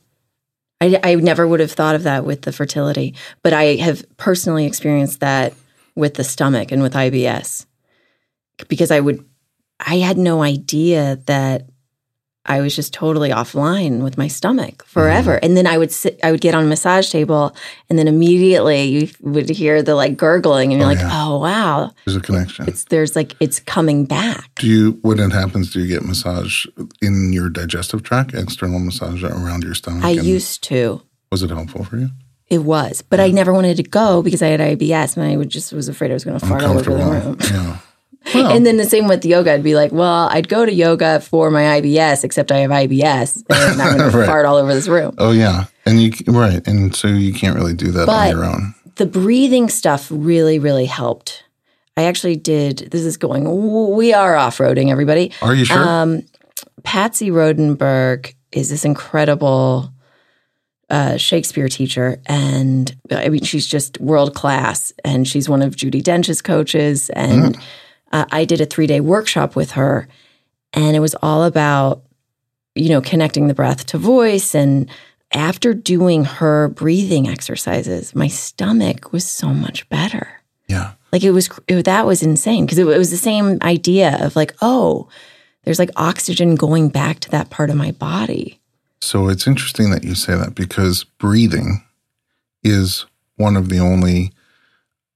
[0.81, 4.65] I, I never would have thought of that with the fertility, but I have personally
[4.65, 5.53] experienced that
[5.95, 7.65] with the stomach and with IBS
[8.67, 9.23] because I would,
[9.79, 11.69] I had no idea that
[12.45, 14.89] I was just totally offline with my stomach mm-hmm.
[14.89, 15.39] forever.
[15.41, 17.55] And then I would sit, I would get on a massage table
[17.89, 21.09] and then immediately you would hear the like gurgling and you're oh, like, yeah.
[21.25, 21.91] oh, wow.
[22.05, 22.67] There's a connection.
[22.67, 24.51] It's, there's like, it's coming back.
[24.55, 26.65] do you, when it happens, do you get massage
[27.01, 30.03] in your digestive tract, external massage around your stomach?
[30.03, 31.01] I used to.
[31.31, 32.09] Was it helpful for you?
[32.47, 35.49] It was, but I never wanted to go because I had IBS and I would
[35.49, 37.37] just was afraid I was going to fart all over the room.
[37.41, 37.77] Yeah.
[38.33, 39.53] Well, And then the same with yoga.
[39.53, 43.43] I'd be like, well, I'd go to yoga for my IBS, except I have IBS
[43.49, 45.13] and I'm going to fart all over this room.
[45.17, 48.45] oh yeah, and you right, and so you can't really do that But- on your
[48.45, 48.75] own.
[48.95, 51.43] The breathing stuff really, really helped.
[51.97, 52.89] I actually did.
[52.91, 53.95] This is going.
[53.95, 55.31] We are off roading, everybody.
[55.41, 55.77] Are you sure?
[55.87, 56.23] Um,
[56.83, 59.91] Patsy Rodenburg is this incredible
[60.91, 64.93] uh, Shakespeare teacher, and I mean, she's just world class.
[65.03, 67.09] And she's one of Judi Dench's coaches.
[67.11, 67.57] And
[68.13, 70.07] uh, I did a three day workshop with her,
[70.71, 72.03] and it was all about
[72.75, 74.55] you know connecting the breath to voice.
[74.55, 74.89] And
[75.33, 80.41] after doing her breathing exercises, my stomach was so much better.
[80.67, 80.93] yeah.
[81.11, 84.35] Like it was, it, that was insane because it, it was the same idea of
[84.35, 85.07] like, oh,
[85.63, 88.59] there's like oxygen going back to that part of my body.
[88.99, 91.83] So it's interesting that you say that because breathing
[92.63, 94.31] is one of the only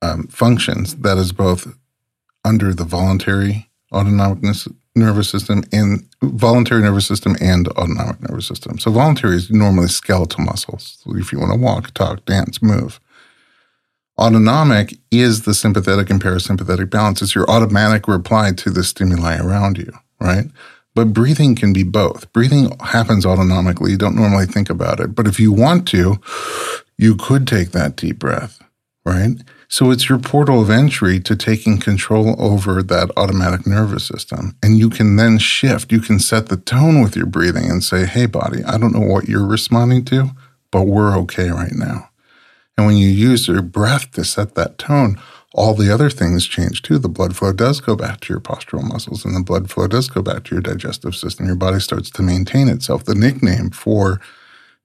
[0.03, 1.75] um, functions that is both
[2.47, 4.39] under the voluntary autonomic
[4.95, 8.79] nervous system and voluntary nervous system and autonomic nervous system.
[8.79, 11.03] So voluntary is normally skeletal muscles.
[11.07, 12.99] If you want to walk, talk, dance, move.
[14.17, 17.21] Autonomic is the sympathetic and parasympathetic balance.
[17.21, 20.45] It's your automatic reply to the stimuli around you, right?
[20.95, 22.31] But breathing can be both.
[22.33, 23.91] Breathing happens autonomically.
[23.91, 25.13] You don't normally think about it.
[25.13, 26.19] But if you want to,
[26.97, 28.59] you could take that deep breath,
[29.05, 29.35] right?
[29.69, 34.55] So it's your portal of entry to taking control over that automatic nervous system.
[34.63, 35.91] And you can then shift.
[35.91, 39.05] You can set the tone with your breathing and say, hey, body, I don't know
[39.05, 40.31] what you're responding to,
[40.71, 42.09] but we're okay right now.
[42.77, 45.19] And when you use your breath to set that tone,
[45.53, 46.99] all the other things change too.
[46.99, 50.07] The blood flow does go back to your postural muscles and the blood flow does
[50.07, 51.45] go back to your digestive system.
[51.45, 53.03] Your body starts to maintain itself.
[53.03, 54.21] The nickname for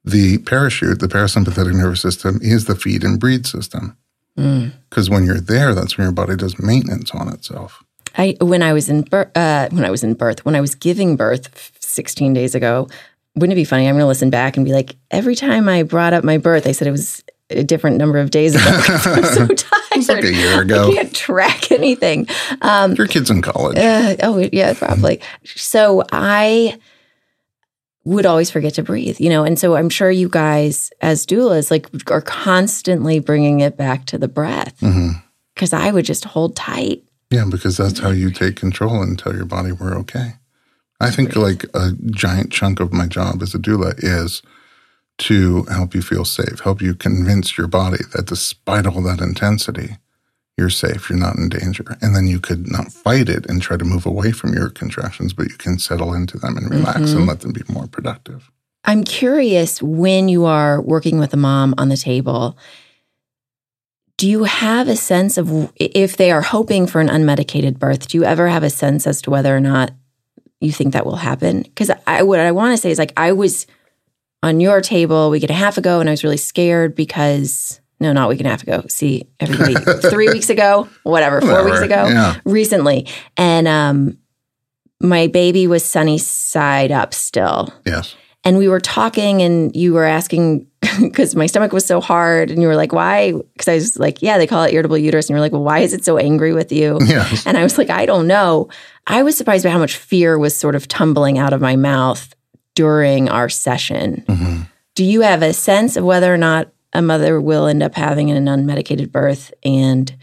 [0.05, 3.97] the parachute, the parasympathetic nervous system, is the feed and breed system.
[4.37, 7.83] Because when you're there, that's when your body does maintenance on itself.
[8.17, 10.75] I when I was in birth, uh, when I was in birth, when I was
[10.75, 12.89] giving birth 16 days ago,
[13.35, 13.89] wouldn't it be funny?
[13.89, 16.67] I'm going to listen back and be like, every time I brought up my birth,
[16.67, 18.65] I said it was a different number of days ago.
[19.07, 20.09] I'm so tired.
[20.09, 20.91] Like a year ago.
[20.91, 22.27] I can't track anything.
[22.63, 23.79] Your kid's in college.
[23.79, 25.21] Uh, oh, yeah, probably.
[25.45, 26.79] So I
[28.05, 31.71] would always forget to breathe, you know, and so I'm sure you guys, as doulas,
[31.71, 35.19] like are constantly bringing it back to the breath mm-hmm.
[35.55, 37.05] because I would just hold tight.
[37.31, 40.35] Yeah, because that's how you take control and tell your body we're okay.
[41.01, 44.43] I think like a giant chunk of my job as a doula is
[45.19, 49.97] to help you feel safe, help you convince your body that despite all that intensity,
[50.63, 51.99] you're safe, you're not in danger.
[52.01, 55.33] And then you could not fight it and try to move away from your contractions,
[55.33, 57.19] but you can settle into them and relax mm-hmm.
[57.19, 58.49] and let them be more productive.
[58.85, 62.57] I'm curious when you are working with a mom on the table,
[64.19, 68.07] do you have a sense of if they are hoping for an unmedicated birth?
[68.07, 69.91] Do you ever have a sense as to whether or not
[70.61, 71.63] you think that will happen?
[71.63, 73.67] Because I what I want to say is like I was
[74.41, 77.81] on your table a week and a half ago, and I was really scared because
[78.03, 78.85] no, not a week and a half ago.
[78.89, 79.75] See everybody
[80.11, 82.37] three weeks ago, whatever, four Whatever, weeks ago, yeah.
[82.45, 84.19] recently, and um,
[85.01, 88.15] my baby was sunny side up still Yes.
[88.45, 90.67] and we were talking and you were asking
[91.01, 94.21] because my stomach was so hard and you were like why because i was like
[94.23, 96.19] yeah they call it irritable uterus and you were like well why is it so
[96.19, 97.47] angry with you Yes.
[97.47, 98.69] and i was like i don't know
[99.07, 102.33] i was surprised by how much fear was sort of tumbling out of my mouth
[102.75, 104.67] during our session Mhm.
[104.95, 108.31] do you have a sense of whether or not a mother will end up having
[108.31, 110.15] an unmedicated birth and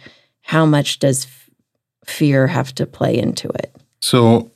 [0.41, 1.49] how much does f-
[2.05, 4.51] fear have to play into it So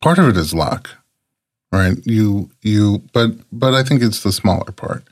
[0.00, 0.90] part of it is luck,
[1.72, 1.96] right?
[2.04, 5.04] You you but but I think it's the smaller part.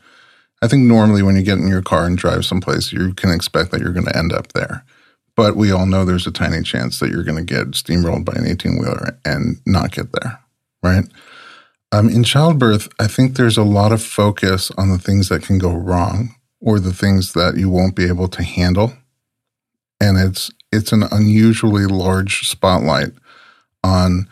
[0.62, 3.70] I think normally when you get in your car and drive someplace, you can expect
[3.70, 4.85] that you're going to end up there.
[5.37, 8.32] But we all know there's a tiny chance that you're going to get steamrolled by
[8.37, 10.38] an 18 wheeler and not get there,
[10.82, 11.04] right?
[11.96, 15.56] Um, in childbirth, I think there's a lot of focus on the things that can
[15.56, 18.92] go wrong or the things that you won't be able to handle,
[19.98, 23.12] and it's it's an unusually large spotlight
[23.82, 24.28] on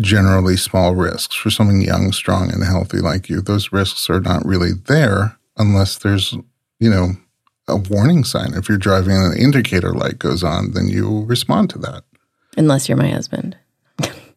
[0.00, 3.40] generally small risks for someone young, strong, and healthy like you.
[3.40, 6.32] Those risks are not really there unless there's,
[6.80, 7.10] you know,
[7.68, 8.54] a warning sign.
[8.54, 12.02] If you're driving and an indicator light goes on, then you respond to that.
[12.56, 13.56] unless you're my husband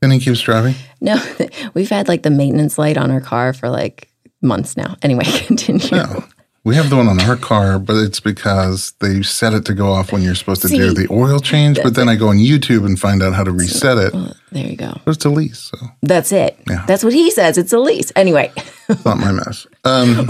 [0.03, 0.75] Then he keeps driving.
[0.99, 1.15] No,
[1.73, 4.09] we've had like the maintenance light on our car for like
[4.41, 4.97] months now.
[5.01, 5.91] Anyway, continue.
[5.91, 6.25] No.
[6.65, 9.93] We have the one on our car, but it's because they set it to go
[9.93, 11.81] off when you're supposed to do the oil change.
[11.81, 14.13] But then I go on YouTube and find out how to reset it.
[14.13, 14.91] Well, there you go.
[15.05, 16.59] But it's a lease, so That's it.
[16.69, 16.83] Yeah.
[16.85, 17.57] That's what he says.
[17.57, 18.11] It's a lease.
[18.17, 18.51] Anyway,
[18.89, 19.65] it's not my mess.
[19.85, 20.27] Um,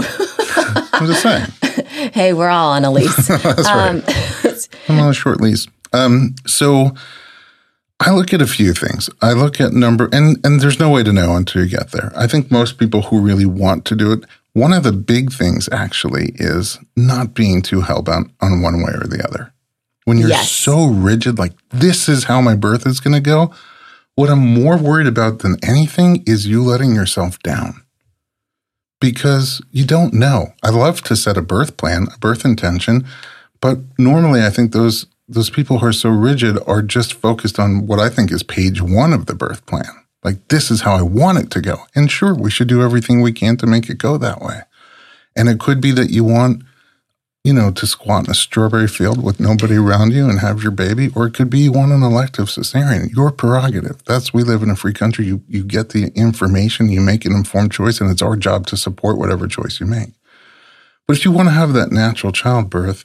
[0.92, 1.46] I'm just saying.
[2.12, 3.26] hey, we're all on a lease.
[3.26, 3.88] That's right.
[3.88, 4.54] um,
[4.88, 5.66] I'm on a short lease.
[5.92, 6.94] Um, so
[8.00, 9.08] I look at a few things.
[9.22, 12.12] I look at number, and and there's no way to know until you get there.
[12.16, 15.68] I think most people who really want to do it, one of the big things
[15.72, 19.52] actually is not being too hellbound on one way or the other.
[20.04, 20.50] When you're Yes.
[20.50, 23.54] so rigid, like this is how my birth is going to go.
[24.16, 27.82] What I'm more worried about than anything is you letting yourself down
[29.00, 30.52] because you don't know.
[30.62, 33.06] I love to set a birth plan, a birth intention,
[33.60, 37.86] but normally I think those those people who are so rigid are just focused on
[37.86, 40.04] what I think is page 1 of the birth plan.
[40.22, 41.78] Like this is how I want it to go.
[41.94, 44.62] And sure, we should do everything we can to make it go that way.
[45.36, 46.62] And it could be that you want
[47.44, 50.72] you know, to squat in a strawberry field with nobody around you and have your
[50.72, 53.14] baby, or it could be you want an elective cesarean.
[53.14, 54.02] Your prerogative.
[54.06, 55.26] That's we live in a free country.
[55.26, 58.78] You you get the information, you make an informed choice, and it's our job to
[58.78, 60.14] support whatever choice you make.
[61.06, 63.04] But if you want to have that natural childbirth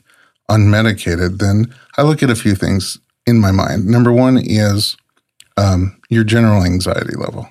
[0.50, 3.86] unmedicated, then I look at a few things in my mind.
[3.86, 4.98] Number one is
[5.58, 7.50] um, your general anxiety level.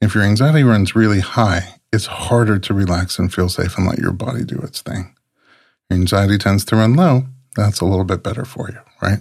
[0.00, 3.98] If your anxiety runs really high, it's harder to relax and feel safe and let
[3.98, 5.14] your body do its thing.
[5.88, 7.24] Your anxiety tends to run low.
[7.54, 9.20] That's a little bit better for you, right?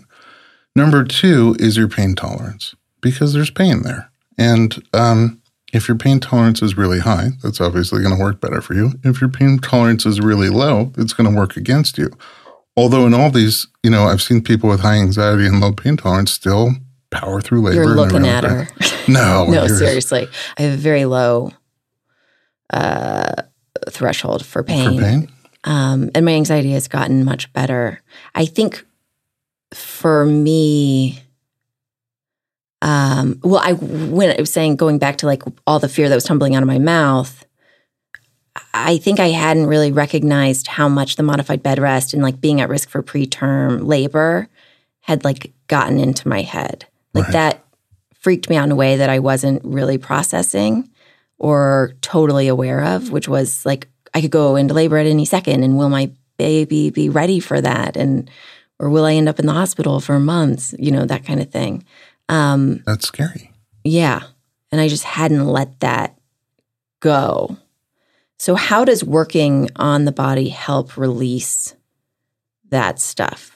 [0.76, 4.12] Number two is your pain tolerance because there's pain there.
[4.38, 5.42] And um,
[5.72, 8.94] if your pain tolerance is really high, that's obviously going to work better for you.
[9.04, 12.10] If your pain tolerance is really low, it's going to work against you.
[12.78, 15.98] Although in all these, you know, I've seen people with high anxiety and low pain
[15.98, 16.72] tolerance still
[17.10, 17.84] power through labor.
[17.84, 18.68] you're looking at her.
[19.08, 20.28] No, no, seriously.
[20.58, 21.52] I have a very low
[22.72, 23.34] uh,
[23.92, 24.98] threshold for pain.
[24.98, 25.32] For pain?
[25.64, 28.02] Um, and my anxiety has gotten much better.
[28.34, 28.84] I think
[29.76, 31.20] for me,
[32.82, 36.16] um, well, I when I was saying going back to like all the fear that
[36.16, 37.45] was tumbling out of my mouth,
[38.78, 42.60] I think I hadn't really recognized how much the modified bed rest and like being
[42.62, 44.50] at risk for preterm labor
[45.02, 46.86] had like gotten into my head.
[47.14, 47.34] Like Right.
[47.34, 47.66] that
[48.20, 50.90] freaked me out in a way that I wasn't really processing
[51.38, 55.64] or totally aware of, which was like I could go into labor at any second
[55.64, 58.30] and will my baby be ready for that and
[58.80, 61.50] or will I end up in the hospital for months, you know, that kind of
[61.50, 61.84] thing.
[62.30, 63.52] Um That's scary.
[63.84, 64.22] yeah.
[64.72, 66.18] And I just hadn't let that
[67.00, 67.58] go.
[68.38, 71.76] So, how does working on the body help release
[72.70, 73.56] that stuff?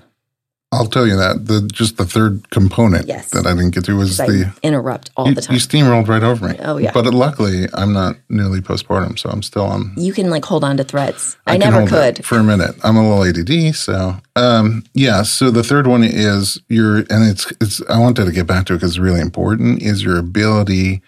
[0.72, 3.32] I'll tell you that the just the third component Yes.
[3.32, 5.56] that I didn't get to was the I interrupt all you, the time.
[5.56, 6.58] you steamrolled right over me.
[6.60, 6.92] Oh, yeah.
[6.94, 9.94] But luckily, I'm not nearly postpartum, so I'm still on.
[9.98, 11.38] You can like hold on to threads.
[11.48, 12.24] I, can never could.
[12.24, 12.76] for a minute.
[12.84, 15.24] I'm a little ADD, so um, yeah.
[15.24, 17.82] So the third one is your, and it's it's.
[17.90, 19.82] I wanted to get back to it because it's really important.
[19.82, 21.02] Is your ability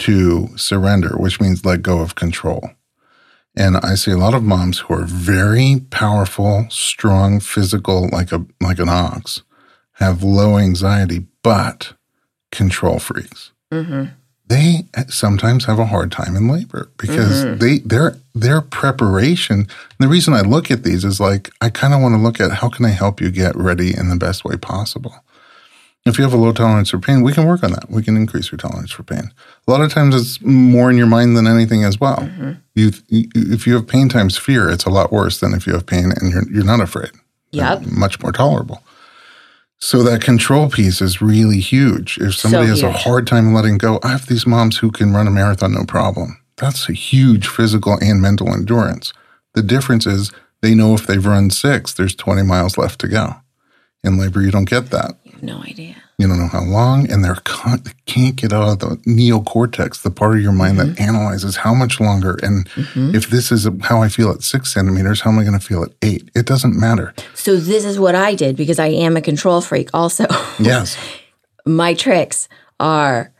[0.00, 2.70] to surrender, which means let go of control.
[3.56, 8.44] And I see a lot of moms who are very powerful, strong, physical, like a
[8.60, 9.42] like an ox,
[9.94, 11.92] have low anxiety, but
[12.50, 13.52] control freaks.
[13.70, 14.06] Hmm
[14.46, 17.58] they sometimes have a hard time in labor because Mm-hmm.
[17.60, 19.66] they their their preparation
[19.98, 22.50] the reason i look at these is like i kind of want to look at
[22.52, 25.14] how can i help you get ready in the best way possible
[26.06, 28.16] if you have a low tolerance for pain we can work on that we can
[28.16, 29.30] increase your tolerance for pain
[29.66, 32.52] a lot of times it's more in your mind than anything as well Mm-hmm.
[32.74, 35.86] you, if you have pain times fear it's a lot worse than if you have
[35.86, 37.10] pain and you're, you're not afraid
[37.52, 37.82] Yep.
[37.86, 38.82] much more tolerable.
[39.78, 42.18] So that control piece is really huge.
[42.18, 45.28] If somebody has a hard time letting go, I have these moms who can run
[45.28, 46.40] a marathon no problem.
[46.56, 49.12] That's a huge physical and mental endurance.
[49.52, 53.36] The difference is they know if they've run six, there's 20 miles left to go.
[54.02, 55.14] In labor, you don't get that.
[55.44, 55.96] No idea.
[56.16, 60.00] You don't know how long, and they're con- they can't get out of the neocortex,
[60.00, 61.02] the part of your mind that mm-hmm.
[61.02, 62.38] analyzes how much longer.
[62.42, 63.14] And mm-hmm.
[63.14, 65.82] if this is how I feel at six centimeters, how am I going to feel
[65.82, 66.30] at eight?
[66.34, 67.12] It doesn't matter.
[67.34, 70.26] So, this is what I did because I am a control freak also.
[70.58, 70.96] Yes.
[71.66, 73.32] my tricks are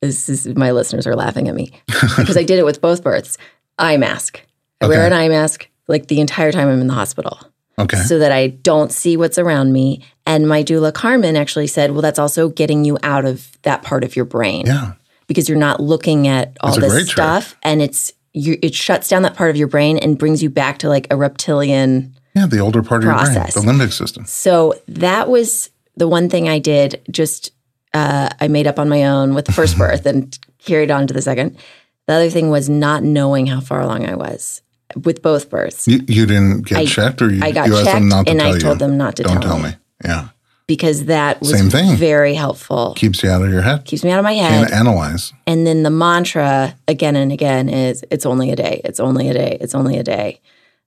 [0.00, 3.38] this is my listeners are laughing at me because I did it with both births.
[3.78, 4.40] Eye mask.
[4.80, 7.38] I wear an eye mask like the entire time I'm in the hospital
[7.78, 7.98] Okay.
[7.98, 10.04] so that I don't see what's around me.
[10.26, 14.04] And my doula Carmen actually said, well, that's also getting you out of that part
[14.04, 14.92] of your brain Yeah.
[15.26, 17.12] because you're not looking at all That's this trick.
[17.12, 20.48] stuff and it's you, it shuts down that part of your brain and brings you
[20.48, 22.46] back to like a reptilian Yeah.
[22.46, 24.24] The older part of your brain, the limbic system.
[24.26, 27.02] So that was the one thing I did.
[27.10, 27.50] Just
[27.92, 31.12] uh, I made up on my own with the first birth and carried on to
[31.14, 31.58] the second.
[32.06, 34.62] The other thing was not knowing how far along I was
[35.04, 38.28] with both births You, you didn't get I- checked, or you, I got you checked
[38.28, 39.70] and I told them not to Don't tell tell me.
[39.70, 39.76] me.
[40.04, 40.28] Yeah.
[40.66, 41.96] because that was Same thing.
[41.96, 42.94] very helpful.
[42.96, 43.84] Keeps you out of your head.
[43.84, 45.32] Keeps me out of my Can't analyze.
[45.46, 48.80] And then the mantra again and again is it's only a day.
[48.84, 49.58] It's only a day.
[49.60, 50.40] It's only a day.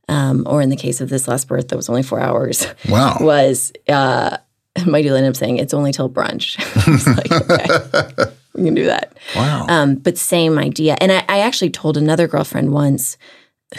[0.07, 2.67] Um, or in the case of this last birth, that was only four hours.
[2.89, 3.17] Wow.
[3.21, 4.37] was uh,
[4.85, 6.57] my doula ended up saying it's only till brunch.
[7.17, 9.17] Like, okay, we can do that.
[9.35, 9.65] Wow.
[9.67, 10.95] Um, but same idea.
[11.01, 13.17] And I, I actually told another girlfriend once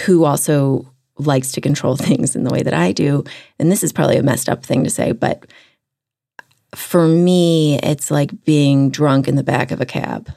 [0.05, 3.25] who also likes to control things in the way that I do.
[3.59, 5.47] And this is probably a messed up thing to say, but
[6.75, 10.31] for me, it's like being drunk in the back of a cab.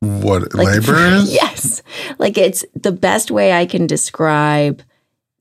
[0.00, 1.32] what Like, labor is?
[1.32, 1.82] yes.
[2.18, 4.82] Like it's the best way I can describe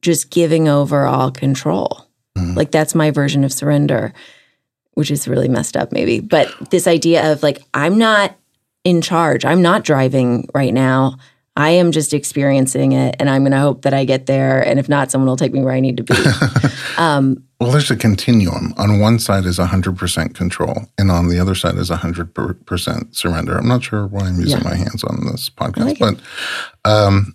[0.01, 2.05] just giving over all control.
[2.37, 2.55] Mhm.
[2.55, 4.13] Like that's my version of surrender,
[4.93, 6.19] which is really messed up, maybe.
[6.21, 8.35] But this idea of like, I'm not
[8.83, 11.17] in charge, I'm not driving right now.
[11.57, 14.61] I am just experiencing it, and I'm going to hope that I get there.
[14.61, 16.13] And if not, someone will take me where I need to be.
[16.97, 18.75] um, Well, there's a continuum.
[18.77, 23.57] On one side is 100% control, and on the other side is 100% surrender.
[23.57, 24.69] I'm not sure why I'm using Yeah.
[24.69, 26.19] my hands on this podcast, like but
[26.85, 27.33] um,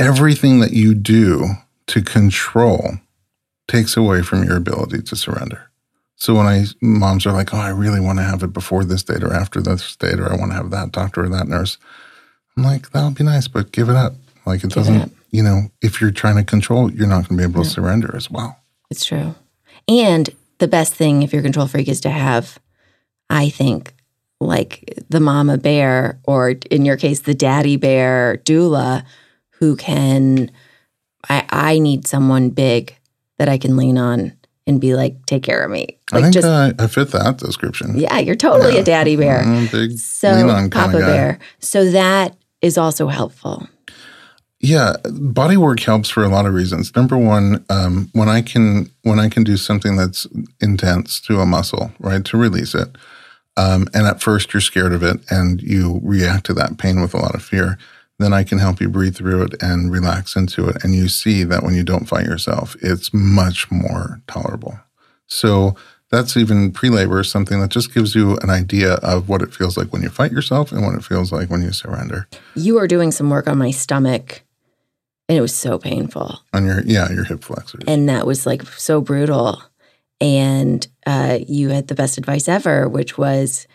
[0.00, 1.50] everything that you do
[1.86, 2.94] to control
[3.68, 5.70] takes away from your ability to surrender.
[6.16, 9.04] So when I moms are like, "Oh, I really want to have it before this
[9.04, 11.78] date or after this date, or I want to have that doctor or that nurse,"
[12.56, 14.14] I'm like, "That would be nice, but give it up."
[14.46, 15.10] Like it Give doesn't, up.
[15.30, 18.14] you know, if you're trying to control, you're not going to be able to surrender
[18.16, 18.58] as well.
[18.90, 19.34] It's true.
[19.86, 22.58] And the best thing if you're a control freak is to have,
[23.28, 23.94] I think,
[24.40, 29.04] like the mama bear, or in your case, the daddy bear doula,
[29.58, 30.50] who can,
[31.28, 32.96] I, I need someone big
[33.38, 34.32] that I can lean on
[34.66, 35.98] and be like, take care of me.
[36.12, 37.98] I Like think just, uh, I fit that description.
[37.98, 38.80] yeah, you're totally Yeah.
[38.80, 39.42] a daddy bear.
[39.42, 41.38] Mm, big So, lean on kind Papa bear.
[41.58, 43.68] So that is also helpful.
[44.60, 46.94] Yeah, body work helps for a lot of reasons.
[46.94, 50.26] Number one, um, when I can when I can do something that's
[50.60, 52.96] intense to a muscle, right, to release it,
[53.56, 57.14] um, and at first you're scared of it and you react to that pain with
[57.14, 57.78] a lot of fear,
[58.18, 61.42] then I can help you breathe through it and relax into it, and you see
[61.44, 64.78] that when you don't fight yourself, it's much more tolerable.
[65.26, 65.74] So
[66.10, 69.92] that's even pre-labor, something that just gives you an idea of what it feels like
[69.92, 72.28] when you fight yourself and what it feels like when you surrender.
[72.54, 74.42] You were doing some work on my stomach
[75.30, 76.40] and it was so painful.
[76.52, 77.84] On your yeah, your hip flexors.
[77.86, 79.62] And that was like so brutal.
[80.20, 83.68] And uh, you had the best advice ever, which was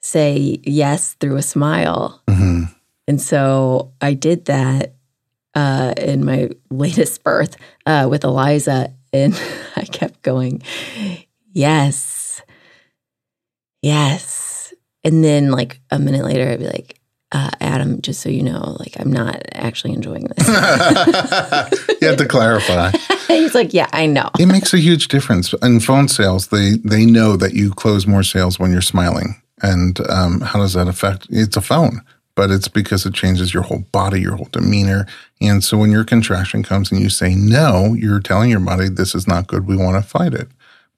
[0.00, 2.22] say yes through a smile.
[2.26, 2.74] Mhm.
[3.06, 4.94] And so I did that
[5.54, 9.38] uh, in my latest birth uh, with Eliza, and
[9.76, 10.62] I kept going,
[11.58, 12.40] yes,
[13.82, 14.72] yes.
[15.04, 17.00] And then, like a minute later, I'd be like,
[17.32, 20.48] uh, Adam, just so you know, like I'm not actually enjoying this.
[22.00, 22.90] you have to clarify.
[23.28, 24.30] He's like, yeah, I know.
[24.38, 25.52] It makes a huge difference.
[25.62, 29.40] In phone sales, they they know that you close more sales when you're smiling.
[29.60, 31.26] And um, how does that affect?
[31.30, 32.00] It's a phone,
[32.36, 35.06] but it's because it changes your whole body, your whole demeanor.
[35.40, 39.14] And so when your contraction comes and you say no, you're telling your body this
[39.14, 39.66] is not good.
[39.66, 40.48] We want to fight it.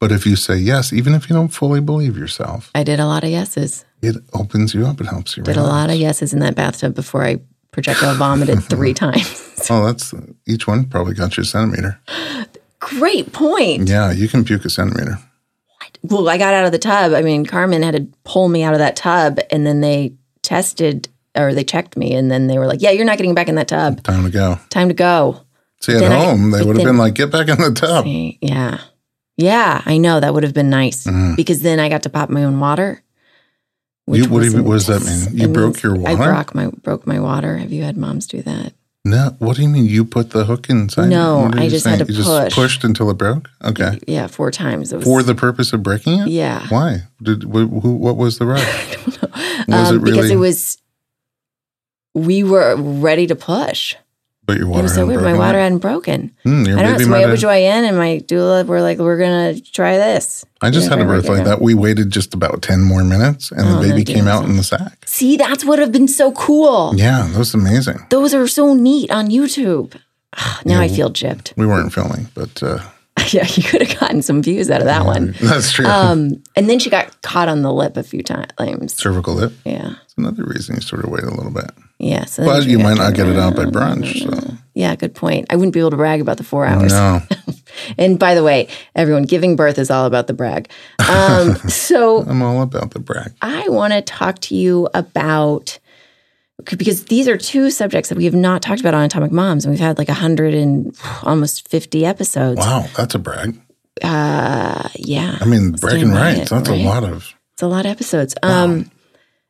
[0.01, 3.07] But if you say yes, even if you don't fully believe yourself, I did a
[3.07, 3.85] lot of yeses.
[4.03, 5.01] it opens you up.
[5.01, 5.43] It helps you.
[5.43, 7.39] Did a lot of yeses in that bathtub before I
[7.71, 9.47] projectile vomited three times.
[9.69, 10.15] Oh, that's
[10.47, 12.01] each one probably got you a centimeter.
[12.79, 13.89] Great point.
[13.91, 15.19] Yeah, you can puke a centimeter.
[15.79, 15.99] What?
[16.03, 17.13] Well, I got out of the tub.
[17.13, 21.11] I mean, Carmen had to pull me out of that tub, and then they tested
[21.37, 23.55] or they checked me, and then they were like, "Yeah, you're not getting back in
[23.57, 24.03] that tub.
[24.03, 24.59] Time to go.
[24.71, 25.43] Time to go."
[25.83, 28.07] See, at Then I- home, they would have been like, get back in the tub.
[28.07, 28.81] Yeah,
[29.41, 31.37] yeah, I know that would have been nice Mhm.
[31.37, 33.03] because then I got to pop my own water.
[34.07, 35.39] You- what do you- what does that mean?
[35.39, 36.33] You it broke your I water?
[36.33, 37.59] broke my broke my water.
[37.59, 38.73] Have you had moms do that?
[39.05, 39.87] No, what do you mean?
[39.87, 41.09] You put the hook inside?
[41.09, 42.27] No, I just had to you push.
[42.27, 43.49] just pushed until it broke.
[43.65, 44.93] Okay, Yeah, four times.
[44.93, 46.29] It was for the purpose of breaking it.
[46.29, 46.67] yeah.
[46.69, 47.05] Why?
[47.23, 47.93] Did wh- who?
[47.97, 48.97] What was the rush?
[49.69, 50.13] Was um, it really?
[50.13, 50.77] because it was
[52.15, 53.95] we were ready to push.
[54.51, 55.23] But your it was so weird.
[55.23, 56.33] My water hadn't broken.
[56.43, 57.05] Hmm, your I don't know.
[57.05, 60.97] So my OBGYN and my doula were like, "We're gonna try this." I just Yeah,
[60.97, 61.61] had a birth like that.
[61.61, 64.63] We waited just about ten more minutes, and Oh, the baby came out in the
[64.65, 65.05] sack.
[65.07, 66.93] See, that's what would have been so cool.
[66.97, 68.07] Yeah, that was amazing.
[68.11, 69.95] Those are so neat on YouTube.
[70.65, 71.53] Now I feel gypped.
[71.57, 72.79] We weren't filming, but uh,
[73.33, 75.35] yeah, you could have gotten some views out of that one.
[75.41, 75.87] that's true.
[75.87, 78.95] Um, and then she got caught on the lip a few times.
[78.95, 79.53] Cervical lip.
[79.65, 81.71] Yeah, It's another reason you sort of wait a little bit.
[81.99, 82.25] yeah.
[82.25, 84.23] So But you might not get it out by brunch.
[84.23, 85.47] So Yeah, good point.
[85.51, 86.93] I wouldn't be able to brag about the four hours.
[86.93, 87.21] no,
[87.99, 90.71] And by the way, everyone, giving birth is all about the brag.
[91.09, 93.33] Um, so I'm all about the brag.
[93.43, 95.79] I want to talk to you about
[96.65, 99.73] because these are two subjects that we have not talked about on Atomic Moms, and
[99.73, 102.59] we've had like a hundred and almost fifty episodes.
[102.59, 103.61] Wow, that's a brag.
[104.03, 106.41] Uh, yeah, I mean, bragging Stand by rights.
[106.41, 106.81] it, That's right?
[106.81, 107.35] a lot of.
[107.53, 108.35] it's a lot of episodes.
[108.43, 108.91] Um,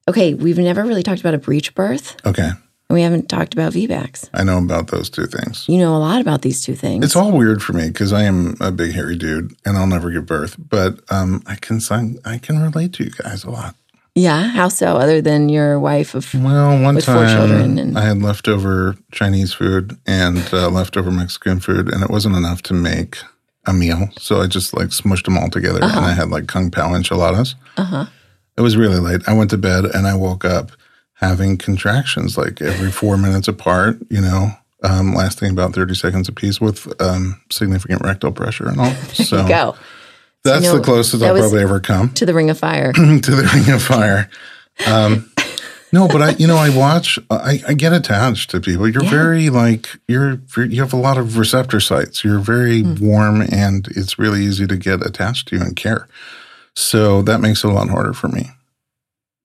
[0.08, 2.58] okay, we've never really talked about a breech birth, Okay, and
[2.94, 4.28] we haven't talked about VBACs.
[4.34, 5.66] I know about those two things.
[5.68, 7.04] You know a lot about these two things.
[7.04, 10.10] It's all weird for me because I am a big hairy dude and I'll never
[10.10, 10.56] give birth.
[10.58, 13.76] But um, I can sign, I can relate to you guys a lot.
[14.14, 14.48] Yeah.
[14.48, 14.96] How so?
[14.96, 19.96] Other than your wife of Well, one time children and- I had leftover Chinese food
[20.06, 23.18] and uh, leftover Mexican food, and it wasn't enough to make
[23.66, 24.08] a meal.
[24.18, 27.54] So I just like smushed them all together, and I had like kung pao enchiladas.
[27.76, 28.06] uh huh.
[28.56, 29.22] It was really late.
[29.26, 30.72] I went to bed and I woke up
[31.14, 34.50] having contractions like every four minutes apart, you know,
[34.82, 38.92] um, lasting about 30 seconds apiece with um, significant rectal pressure and all.
[39.14, 39.76] So Go
[40.44, 42.92] that's You know, the closest I'll probably ever come to the ring of fire.
[42.94, 44.30] to the ring of fire.
[44.86, 45.30] Um,
[45.92, 48.88] no, but I, you know, I watch, I, I get attached to people.
[48.88, 49.10] You're Yeah.
[49.10, 52.22] very like, you're, you have a lot of receptor sites.
[52.24, 52.94] You're very Hmm.
[53.04, 56.06] warm and it's really easy to get attached to you and care.
[56.76, 58.50] So that makes it a lot harder for me.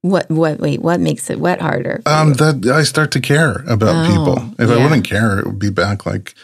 [0.03, 0.29] What?
[0.29, 0.59] What?
[0.59, 0.81] Wait.
[0.83, 2.03] What makes it what harder?
[2.05, 2.33] Um, you?
[2.35, 4.53] that I start to care about Oh, people.
[4.63, 6.35] If I wouldn't care, it would be back like,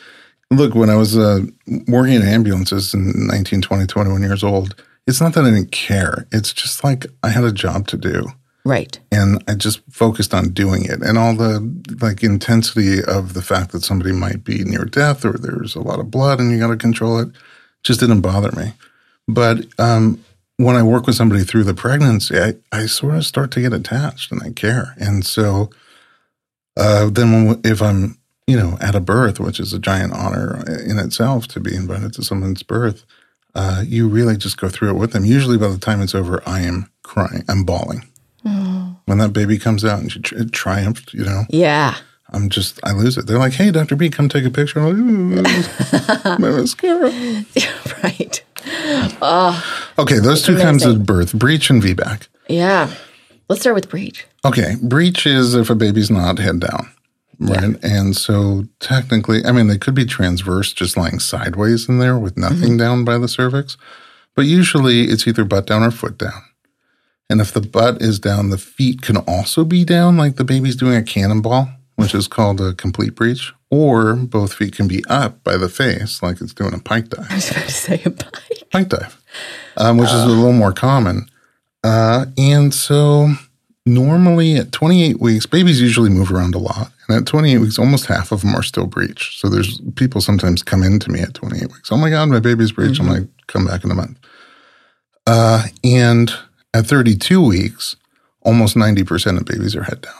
[0.51, 1.41] look, when I was uh,
[1.87, 4.75] working in ambulances in 19, 20, 21 years old,
[5.07, 6.27] it's not that I didn't care.
[6.31, 8.27] It's just like I had a job to do
[8.63, 8.99] right.
[9.11, 11.59] and I just focused on doing it and all the
[12.01, 15.99] like intensity of the fact that somebody might be near death or there's a lot
[15.99, 17.29] of blood and you got to control it
[17.83, 18.73] just didn't bother me.
[19.27, 20.23] But um,
[20.57, 23.73] when I work with somebody through the pregnancy, I, I sort of start to get
[23.73, 24.93] attached and I care.
[24.97, 25.69] And so
[26.77, 28.17] uh, then when, if I'm,
[28.51, 32.11] you know, at a birth, which is a giant honor in itself to be invited
[32.13, 33.05] to someone's birth,
[33.55, 35.23] uh, you really just go through it with them.
[35.23, 38.05] Usually by the time it's over, I am crying, I'm bawling.
[38.45, 38.97] Oh.
[39.05, 41.95] When that baby comes out and she tri- triumphed, you know, Yeah.
[42.33, 43.25] I'm just, I lose it.
[43.27, 43.95] They're like, hey, Dr.
[43.97, 44.79] B, come take a picture.
[44.79, 47.09] I'm like, my mascara.
[48.03, 48.43] right.
[49.97, 52.27] Okay, those two kinds of birth, breech and VBAC.
[52.49, 52.93] Yeah.
[53.49, 54.25] Let's start with breech.
[54.45, 56.89] Okay, breech is if a baby's not head down,
[57.41, 57.83] right?
[57.83, 62.37] And so technically, I mean, they could be transverse, just lying sideways in there with
[62.37, 63.77] nothing down by the cervix,
[64.35, 66.43] but usually it's either butt down or foot down.
[67.29, 70.75] And if the butt is down, the feet can also be down, like the baby's
[70.75, 75.43] doing a cannonball, which is called a complete breech, or both feet can be up
[75.43, 78.09] by the face, like it's doing a pike dive I was about to say a
[78.09, 78.69] bike.
[78.71, 79.21] pike dive,
[79.77, 81.27] um, which is a little more common.
[81.83, 83.29] Uh, and so
[83.85, 86.91] normally at 28 weeks, babies usually move around a lot.
[87.07, 89.37] And at 28 weeks, almost half of them are still breech.
[89.39, 91.91] So there's people sometimes come into me at 28 weeks.
[91.91, 92.99] Oh my God, my baby's breech.
[92.99, 94.17] I'm like, come back in a month.
[95.27, 96.31] Uh, and
[96.73, 97.95] at 32 weeks,
[98.41, 100.13] almost 90% of babies are head down.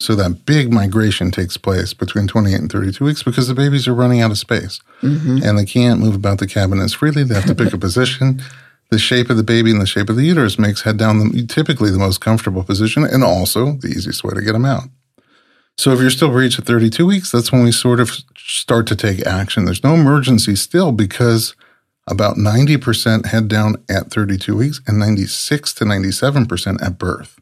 [0.00, 3.94] So that big migration takes place between 28 and 32 weeks because the babies are
[3.94, 4.80] running out of space
[5.42, 7.22] and they can't move about the cabin as freely.
[7.24, 8.42] They have to pick a position.
[8.94, 11.46] The shape of the baby and the shape of the uterus makes head down the,
[11.48, 14.84] typically the most comfortable position and also the easiest way to get them out.
[15.76, 18.94] So if you're still breech at 32 weeks, that's when we sort of start to
[18.94, 19.64] take action.
[19.64, 21.56] There's no emergency still because
[22.06, 27.40] about 90% head down at 32 weeks and 96 to 97% at birth.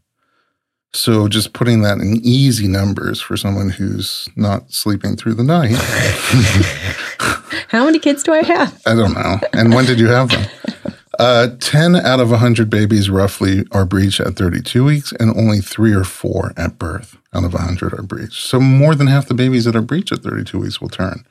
[0.94, 5.76] So just putting that in easy numbers for someone who's not sleeping through the night.
[7.68, 8.80] How many kids do I have?
[8.86, 9.36] I don't know.
[9.52, 10.46] And when did you have them?
[11.22, 15.94] Uh, 10 out of 100 babies roughly are breech at 32 weeks, and only three
[15.94, 18.42] or four at birth out of 100 are breech.
[18.42, 21.24] So more than half the babies that are breech at 32 weeks will turn.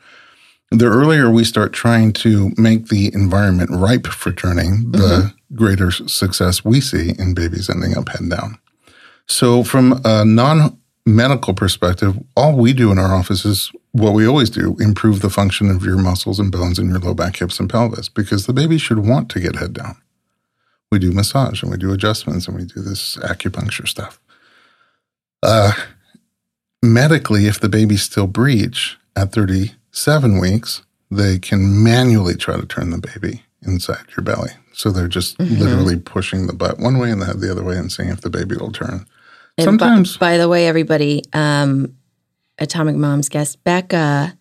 [0.70, 6.64] The earlier we start trying to make the environment ripe for turning, the greater success
[6.64, 8.60] we see in babies ending up head down.
[9.28, 14.26] So, from a non medical perspective, all we do in our office is what we
[14.26, 17.60] always do improve the function of your muscles and bones in your low back, hips,
[17.60, 19.98] and pelvis because the baby should want to get head down.
[20.92, 24.20] We do massage and we do adjustments and we do this acupuncture stuff.
[25.44, 25.74] Uh,
[26.82, 32.90] medically, if the baby's still breech at 37 weeks, they can manually try to turn
[32.90, 34.52] the baby inside your belly.
[34.74, 37.78] So they're just literally pushing the butt one way and the head the other way
[37.78, 39.06] and seeing if the baby will turn.
[39.58, 41.96] And Sometimes, By, by the way, everybody, um,
[42.62, 44.38] Atomic Mom's guest Becca,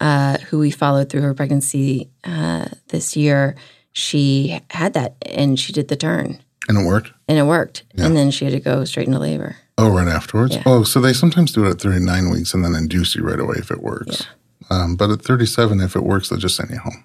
[0.00, 3.56] uh, who we followed through her pregnancy uh, this year,
[3.92, 7.10] she had that and she did the turn and it worked.
[7.28, 7.82] and it worked.
[7.96, 9.56] And then she had to go straight into labor.
[9.78, 10.54] Oh, right afterwards?
[10.56, 10.62] Yeah.
[10.66, 13.56] Oh, so they sometimes do it at 39 weeks and then induce you right away
[13.58, 14.26] if it works.
[14.70, 17.04] Um, but at 37, if it works, they'll just send you home.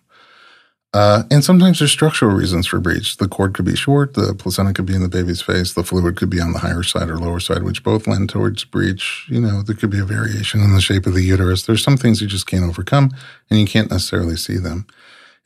[0.93, 3.17] Uh, and sometimes there's structural reasons for breach.
[3.17, 6.15] The cord could be short, the placenta could be in the baby's face, the fluid
[6.15, 9.25] could be on the higher side or lower side, which both lend towards breach.
[9.29, 11.63] You know, there could be a variation in the shape of the uterus.
[11.63, 13.11] There's some things you just can't overcome,
[13.49, 14.87] and you can't necessarily see them.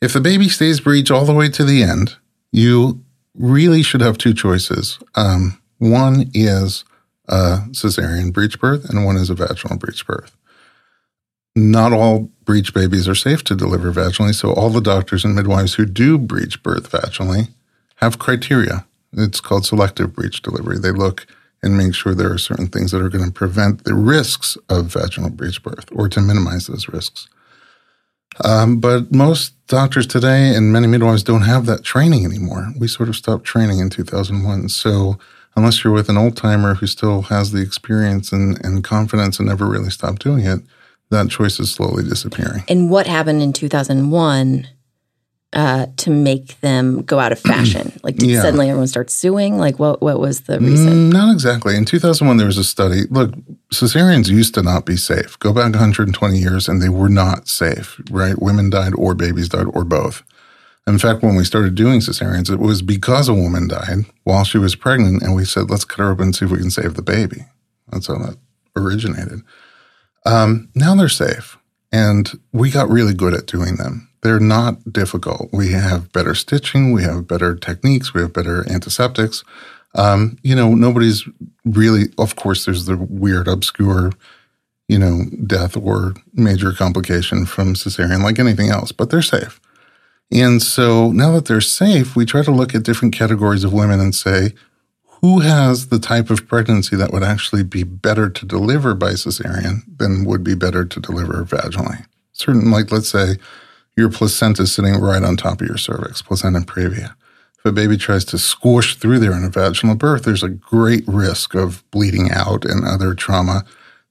[0.00, 2.16] If the baby stays breech all the way to the end,
[2.52, 4.98] you really should have two choices.
[5.16, 6.84] Um, one is
[7.28, 10.36] a cesarean breech birth, and one is a vaginal breech birth.
[11.54, 15.74] Not all breech babies are safe to deliver vaginally, so all the doctors and midwives
[15.74, 17.50] who do breech birth vaginally
[17.96, 18.86] have criteria.
[19.12, 20.78] It's called selective breech delivery.
[20.78, 21.26] They look
[21.62, 24.86] and make sure there are certain things that are going to prevent the risks of
[24.86, 27.28] vaginal breech birth or to minimize those risks.
[28.42, 32.72] Um, but most doctors today and many midwives don't have that training anymore.
[32.78, 34.70] We sort of stopped training in 2001.
[34.70, 35.18] So
[35.54, 39.48] unless you're with an old timer who still has the experience and, and confidence and
[39.48, 40.60] never really stopped doing it,
[41.12, 42.64] that choice is slowly disappearing.
[42.68, 44.66] And what happened in 2001
[45.54, 47.92] uh, to make them go out of fashion?
[48.02, 48.42] Like, did Yeah.
[48.42, 49.58] suddenly everyone start suing?
[49.58, 51.10] Like, what, what was the reason?
[51.10, 51.76] Mm, Not exactly.
[51.76, 53.02] In 2001, there was a study.
[53.10, 53.32] Look,
[53.72, 55.38] cesareans used to not be safe.
[55.38, 58.40] Go back 120 years and they were not safe, right?
[58.40, 60.22] Women died or babies died or both.
[60.86, 64.58] In fact, when we started doing cesareans, it was because a woman died while she
[64.58, 66.94] was pregnant, and we said, let's cut her open and see if we can save
[66.94, 67.44] the baby.
[67.92, 68.36] That's how that
[68.74, 69.42] originated.
[70.24, 71.58] Um, now they're safe,
[71.90, 74.08] and we got really good at doing them.
[74.22, 75.50] They're not difficult.
[75.52, 79.42] We have better stitching, we have better techniques, we have better antiseptics.
[79.94, 81.24] Um, you know, nobody's
[81.64, 84.12] really, of course, there's the weird, obscure,
[84.88, 89.60] you know, death or major complication from cesarean, like anything else, but they're safe.
[90.30, 94.00] And so now that they're safe, we try to look at different categories of women
[94.00, 94.54] and say,
[95.22, 99.82] who has the type of pregnancy that would actually be better to deliver by cesarean
[99.98, 102.04] than would be better to deliver vaginally?
[102.32, 103.36] Certain, like, let's say
[103.96, 107.14] your placenta is sitting right on top of your cervix, placenta previa.
[107.58, 111.04] If a baby tries to squish through there in a vaginal birth, there's a great
[111.06, 113.64] risk of bleeding out and other trauma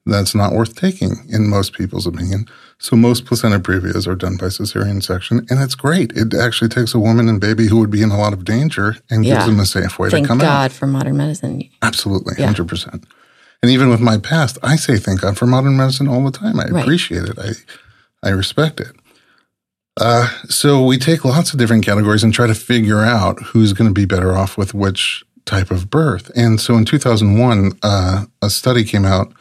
[0.05, 2.45] that's not worth taking in most people's opinion.
[2.83, 6.11] So most placenta previas are done by cesarean section, and it's great.
[6.13, 8.97] It actually takes a woman and baby who would be in a lot of danger
[9.11, 9.35] and Yeah.
[9.35, 10.49] gives them a safe way Thank to come God out.
[10.61, 11.69] Thank God for modern medicine.
[11.83, 12.45] Absolutely, Yeah.
[12.47, 13.03] hundred percent.
[13.61, 16.59] And even with my past, I say thank God for modern medicine all the time.
[16.59, 16.81] I Right.
[16.83, 17.37] appreciate it.
[17.37, 17.51] I
[18.23, 18.93] I respect it.
[19.99, 23.87] Uh, so we take lots of different categories and try to figure out who's going
[23.89, 26.31] to be better off with which type of birth.
[26.35, 29.33] And so in 2001, uh, a study came out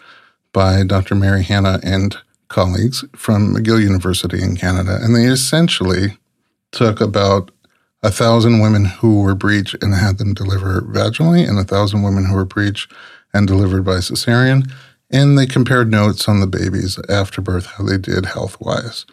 [0.52, 1.14] by Dr.
[1.14, 2.16] Mary Hannah and
[2.50, 6.18] colleagues from McGill University in Canada, and they essentially
[6.72, 7.50] took about
[8.02, 12.26] a thousand women who were breech and had them deliver vaginally, and a thousand women
[12.26, 12.88] who were breech
[13.32, 14.70] and delivered by cesarean,
[15.10, 19.06] and they compared notes on the babies after birth, how they did health wise.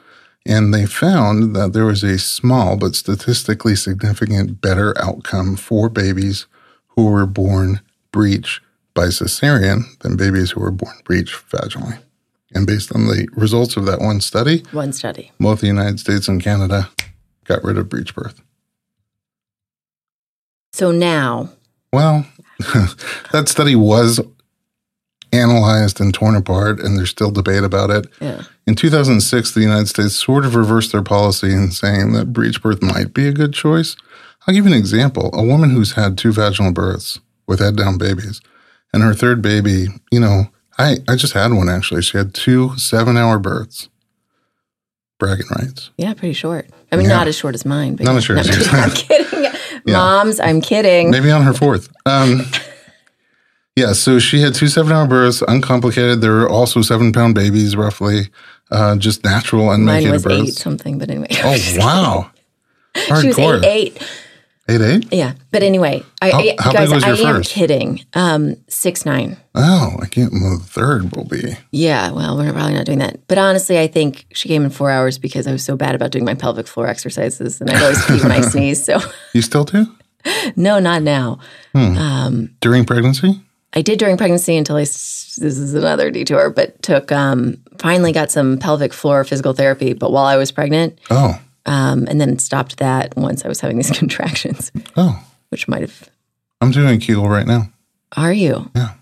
[0.46, 6.48] And they found that there was a small but statistically significant better outcome for babies
[6.90, 7.82] who were born
[8.12, 8.62] breech
[8.94, 12.00] by cesarean than babies who were born breech vaginally.
[12.54, 15.32] And based on the results of that one study, One study.
[15.40, 16.90] both the United States and Canada
[17.46, 18.42] got rid of breech birth.
[20.74, 21.50] So now,
[21.92, 22.26] Well,
[23.32, 24.20] that study was
[25.34, 28.08] analyzed and torn apart, and there's still debate about it.
[28.22, 28.44] yeah.
[28.66, 32.82] In 2006, the United States sort of reversed their policy in saying that breech birth
[32.82, 33.96] might be a good choice.
[34.46, 35.30] I'll give you an example.
[35.34, 38.42] A woman who's had two vaginal births with head down babies,
[38.94, 40.48] and her third baby, you know,
[40.78, 42.02] I, I just had one actually.
[42.02, 43.90] She had two seven hour births.
[45.20, 45.90] Bragging rights.
[45.98, 46.68] Yeah, pretty short.
[46.92, 47.16] I mean, Yeah.
[47.16, 48.18] not as short as mine, but Not yeah.
[48.20, 48.68] as short as yours.
[48.72, 49.52] I'm kidding.
[49.88, 51.10] Moms, I'm kidding.
[51.10, 51.90] Maybe on her fourth.
[52.06, 52.42] Um,
[53.76, 56.22] yeah, so she had two seven hour births, uncomplicated.
[56.22, 58.30] There were also seven pound babies, roughly,
[58.70, 61.28] uh, just natural Mine unmedicated was eight something, but anyway.
[61.44, 62.32] Oh, wow.
[63.20, 64.12] she was eight, eight.
[64.70, 65.08] Eight, eight?
[65.14, 68.04] Yeah, but anyway, I, How- I how guys, I your am kidding.
[68.14, 69.38] Um, six nine.
[69.56, 70.34] Oh, I can't.
[70.34, 71.58] Well, the third will be.
[71.72, 73.26] Yeah, well, we're probably not doing that.
[73.28, 76.12] But honestly, I think she came in four hours because I was so bad about
[76.12, 78.84] doing my pelvic floor exercises, and I'd always pee when I sneeze.
[78.84, 79.00] So
[79.34, 79.88] You still do?
[80.58, 81.40] no, not now.
[82.60, 83.42] During pregnancy?
[83.74, 84.82] I did during pregnancy until I.
[84.82, 89.94] This is another detour, but took um, finally got some pelvic floor physical therapy.
[89.94, 93.78] But while I was pregnant, Oh, um, and then stopped that once I was having
[93.78, 95.24] these contractions, oh.
[95.50, 96.10] which might have.
[96.62, 97.70] I'm doing a Kegel right now.
[98.16, 98.72] Are you?
[98.76, 98.94] Yeah.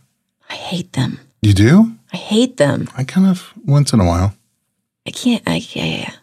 [0.50, 1.20] I hate them.
[1.42, 1.96] You do?
[2.12, 2.90] I hate them.
[2.98, 4.36] I kind of once in a while.
[5.08, 5.44] I can't.
[5.48, 5.98] I yeah, yeah.
[5.98, 6.14] yeah.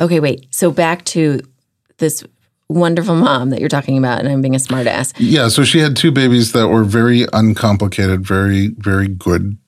[0.00, 0.46] Okay, wait.
[0.50, 1.40] So back to
[1.98, 2.24] this
[2.68, 5.12] wonderful mom that you're talking about, and I'm being a smartass.
[5.18, 9.58] Yeah, so she had two babies that were very uncomplicated, very, very good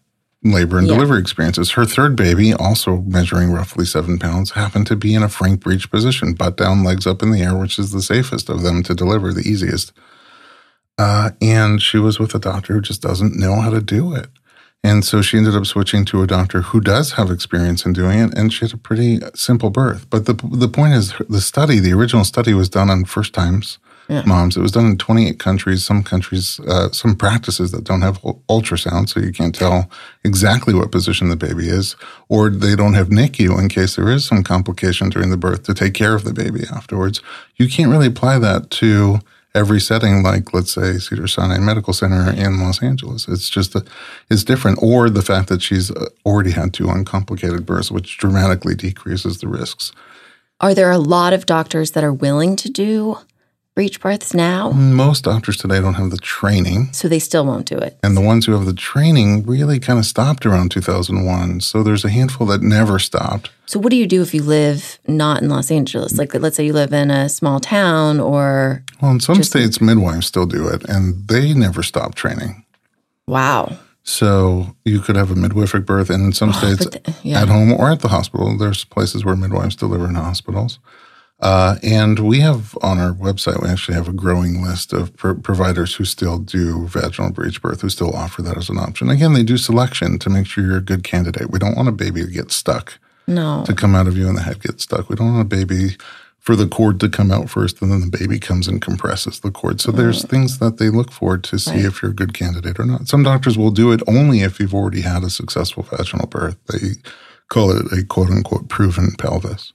[0.45, 0.95] labor and Yeah.
[0.95, 1.70] delivery experiences.
[1.72, 5.90] Her third baby, also measuring roughly seven pounds, happened to be in a frank breech
[5.90, 8.95] position, butt down, legs up in the air, which is the safest of them to
[8.95, 9.92] deliver, the easiest.
[10.99, 14.28] Uh, and she was with a doctor who just doesn't know how to do it.
[14.84, 18.18] And so she ended up switching to a doctor who does have experience in doing
[18.18, 20.07] it, and she had a pretty simple birth.
[20.11, 23.78] But the the point is, the study, the original study, was done on first times
[24.26, 24.56] moms.
[24.56, 25.84] It was done in 28 countries.
[25.84, 29.90] Some countries, uh, some practices that don't have ul- ultrasound, so you can't tell
[30.24, 31.96] exactly what position the baby is,
[32.28, 35.74] or they don't have NICU in case there is some complication during the birth to
[35.74, 37.20] take care of the baby afterwards.
[37.56, 39.20] You can't really apply that to
[39.54, 43.28] every setting, like let's say Cedars-Sinai Medical Center in Los Angeles.
[43.28, 43.84] It's just a,
[44.28, 44.80] it's different.
[44.82, 49.48] Or the fact that she's uh, already had two uncomplicated births, which dramatically decreases the
[49.48, 49.92] risks.
[50.60, 53.18] Are there a lot of doctors that are willing to do
[53.75, 54.70] breech births now?
[54.70, 56.93] Most doctors today don't have the training.
[56.93, 57.99] So they still won't do it.
[58.05, 61.61] And the ones who have the training really kind of stopped around 2001.
[61.61, 63.51] So there's a handful that never stopped.
[63.66, 66.16] So what do you do if you live not in Los Angeles?
[66.18, 70.27] Like let's say you live in a small town or Well, in some states, midwives
[70.27, 72.64] still do it, and they never stop training.
[73.27, 73.77] wow.
[74.07, 77.14] So you could have a midwifery birth, and in some oh, states, Oh, but the-
[77.22, 77.41] yeah.
[77.41, 78.55] at home or at the hospital.
[78.59, 80.79] There's places where midwives deliver in hospitals.
[81.45, 85.34] Uh, and we have on our website, we actually have a growing list of pro-
[85.34, 89.11] providers who still do vaginal breech birth, who still offer that as an option.
[89.11, 91.51] Again, they do selection to make sure you're a good candidate.
[91.51, 92.99] We don't want a baby to get stuck.
[93.26, 93.62] No.
[93.66, 95.09] to come out of you and the head gets stuck.
[95.09, 95.97] We don't want a baby
[96.40, 99.51] for the cord to come out first and then the baby comes and compresses the
[99.51, 99.80] cord.
[99.80, 101.84] So there's things that they look for to see Right.
[101.86, 103.09] if you're a good candidate or not.
[103.09, 106.57] Some doctors will do it only if you've already had a successful vaginal birth.
[106.70, 106.97] They
[107.49, 109.72] call it a quote unquote proven pelvis.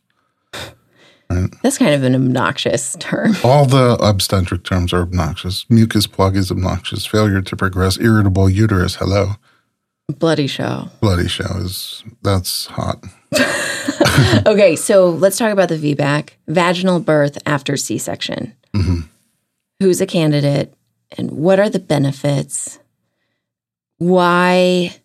[1.61, 3.36] That's kind of an obnoxious term.
[3.43, 5.65] All the obstetric terms are obnoxious.
[5.69, 7.05] Mucus plug is obnoxious.
[7.05, 7.99] Failure to progress.
[7.99, 8.95] Irritable uterus.
[8.95, 9.34] Hello.
[10.07, 10.89] Bloody show.
[11.01, 13.03] Bloody show is that's hot.
[14.45, 18.55] Okay, so let's talk about the VBAC, vaginal birth after C-section.
[18.73, 19.01] Mm-hmm.
[19.80, 20.73] Who's a candidate
[21.17, 22.80] and what are the benefits?
[23.97, 24.95] Why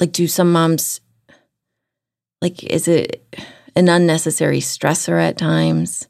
[0.00, 1.00] like do some moms
[2.40, 3.22] like is it
[3.76, 6.06] an unnecessary stressor at times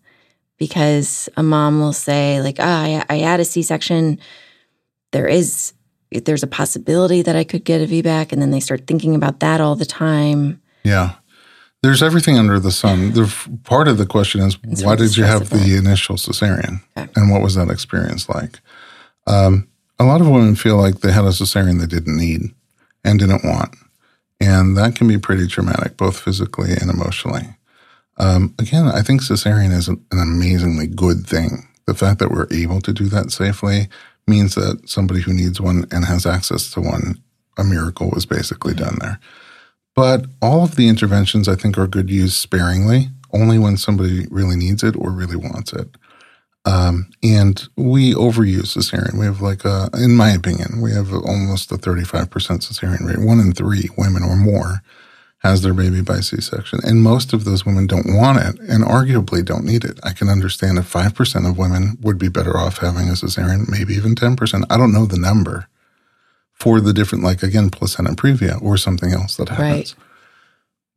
[0.58, 4.18] because a mom will say like oh, I, I had a c-section
[5.12, 5.72] there is
[6.24, 9.40] there's a possibility that i could get a vbac and then they start thinking about
[9.40, 11.14] that all the time Yeah.
[11.82, 13.10] There's everything under the sun.
[13.10, 13.26] The
[13.64, 17.10] part of the question is It's why did you have the initial cesarean Okay.
[17.16, 18.60] and what was that experience like?
[19.26, 19.66] Um,
[19.98, 22.54] a lot of women feel like they had a cesarean they didn't need
[23.04, 23.74] and didn't want.
[24.42, 27.54] And that can be pretty traumatic, both physically and emotionally.
[28.18, 31.68] Um, again, I think cesarean is an amazingly good thing.
[31.86, 33.88] The fact that we're able to do that safely
[34.26, 37.22] means that somebody who needs one and has access to one,
[37.56, 39.20] a miracle was basically done there.
[39.94, 44.56] But all of the interventions, I think, are good used sparingly, only when somebody really
[44.56, 45.88] needs it or really wants it.
[46.64, 49.18] Um, and we overuse cesarean.
[49.18, 53.18] We have like, a, in my opinion, we have almost a 35% cesarean rate.
[53.18, 54.82] One in three women or more
[55.38, 56.78] has their baby by C-section.
[56.84, 59.98] And most of those women don't want it and arguably don't need it.
[60.04, 63.94] I can understand if 5% of women would be better off having a cesarean, maybe
[63.94, 64.64] even 10%.
[64.70, 65.66] I don't know the number
[66.52, 69.96] for the different, like again, placenta previa or something else that happens.
[69.96, 70.04] Right.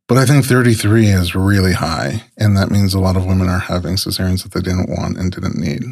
[0.08, 2.24] But I think 33 is really high.
[2.36, 5.32] And that means a lot of women are having cesareans that they didn't want and
[5.32, 5.82] didn't need.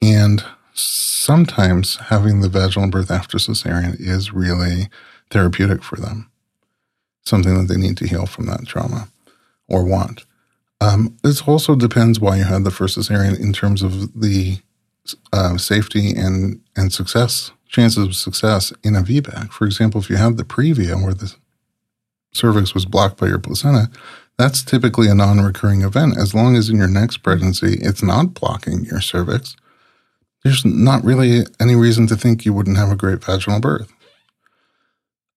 [0.00, 0.44] And
[0.74, 4.88] sometimes having the vaginal birth after cesarean is really
[5.30, 6.30] therapeutic for them,
[7.24, 9.08] something that they need to heal from that trauma
[9.68, 10.24] or want.
[10.80, 14.58] Um, it also depends why you had the first cesarean in terms of the
[15.32, 19.52] uh, safety and, and success, chances of success in a VBAC.
[19.52, 21.34] For example, if you have the previa where the
[22.32, 23.90] cervix was blocked by your placenta,
[24.38, 26.16] that's typically a non recurring event.
[26.16, 29.56] As long as in your next pregnancy it's not blocking your cervix,
[30.42, 33.92] there's not really any reason to think you wouldn't have a great vaginal birth.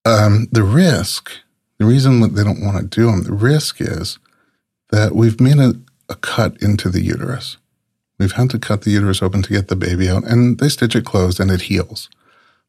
[0.04, 1.32] Um, the risk,
[1.78, 4.20] the reason that they don't want to do them, the risk is
[4.92, 5.74] that we've made a,
[6.10, 7.58] a cut into the uterus.
[8.18, 10.96] We've had to cut the uterus open to get the baby out, and they stitch
[10.96, 12.10] it closed and it heals.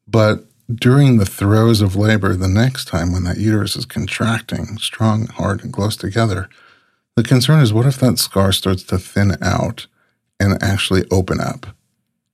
[0.08, 0.44] But
[0.74, 5.62] during the throes of labor, the next time when that uterus is contracting strong, hard,
[5.62, 6.48] and close together,
[7.14, 9.86] the concern is what if that scar starts to thin out
[10.40, 11.66] and actually open up?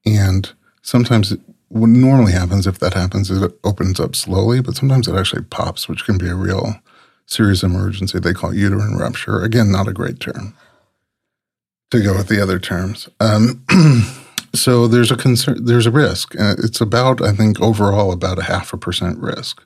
[0.04, 0.50] And
[0.82, 1.34] sometimes
[1.68, 5.42] what normally happens if that happens is it opens up slowly, but sometimes it actually
[5.44, 6.76] pops, which can be a real
[7.26, 8.18] serious emergency.
[8.18, 9.42] They call uterine rupture.
[9.42, 10.54] Again, not a great term
[11.90, 13.08] to go with the other terms.
[13.20, 13.64] Um,
[14.54, 16.34] so there's a concern, there's a risk.
[16.38, 19.62] Uh, it's about, I think, overall about a half a percent risk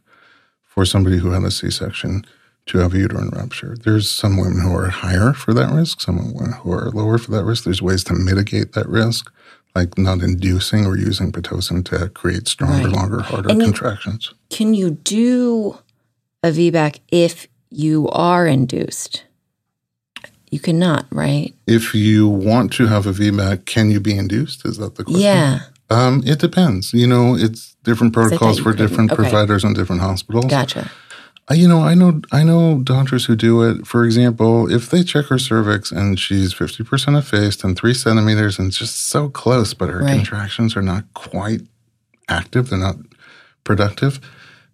[0.62, 2.24] for somebody who had a C-section
[2.66, 3.76] to have a uterine rupture.
[3.82, 7.30] There's some women who are higher for that risk, some women who are lower for
[7.32, 7.64] that risk.
[7.64, 9.32] There's ways to mitigate that risk,
[9.74, 12.96] like not inducing or using pitocin to create stronger, Right.
[12.96, 14.34] longer, harder And contractions.
[14.50, 15.78] Can you do
[16.42, 19.24] a VBAC if you are induced?
[20.50, 21.54] You cannot, right?
[21.66, 24.64] If you want to have a VBAC, can you be induced?
[24.64, 25.22] Is that the question?
[25.22, 25.58] Yeah.
[25.90, 26.92] Um, it depends.
[26.92, 28.88] You know, it's different protocols for couldn't.
[28.88, 29.22] different Okay.
[29.22, 30.46] providers and different hospitals.
[30.46, 30.90] Gotcha.
[31.48, 33.86] Uh, You know, I know I know doctors who do it.
[33.86, 38.58] For example, if they check her cervix and she's fifty percent effaced and three centimeters
[38.58, 40.16] and just so close, but her Right.
[40.16, 41.62] contractions are not quite
[42.28, 42.96] active, they're not
[43.62, 44.20] productive,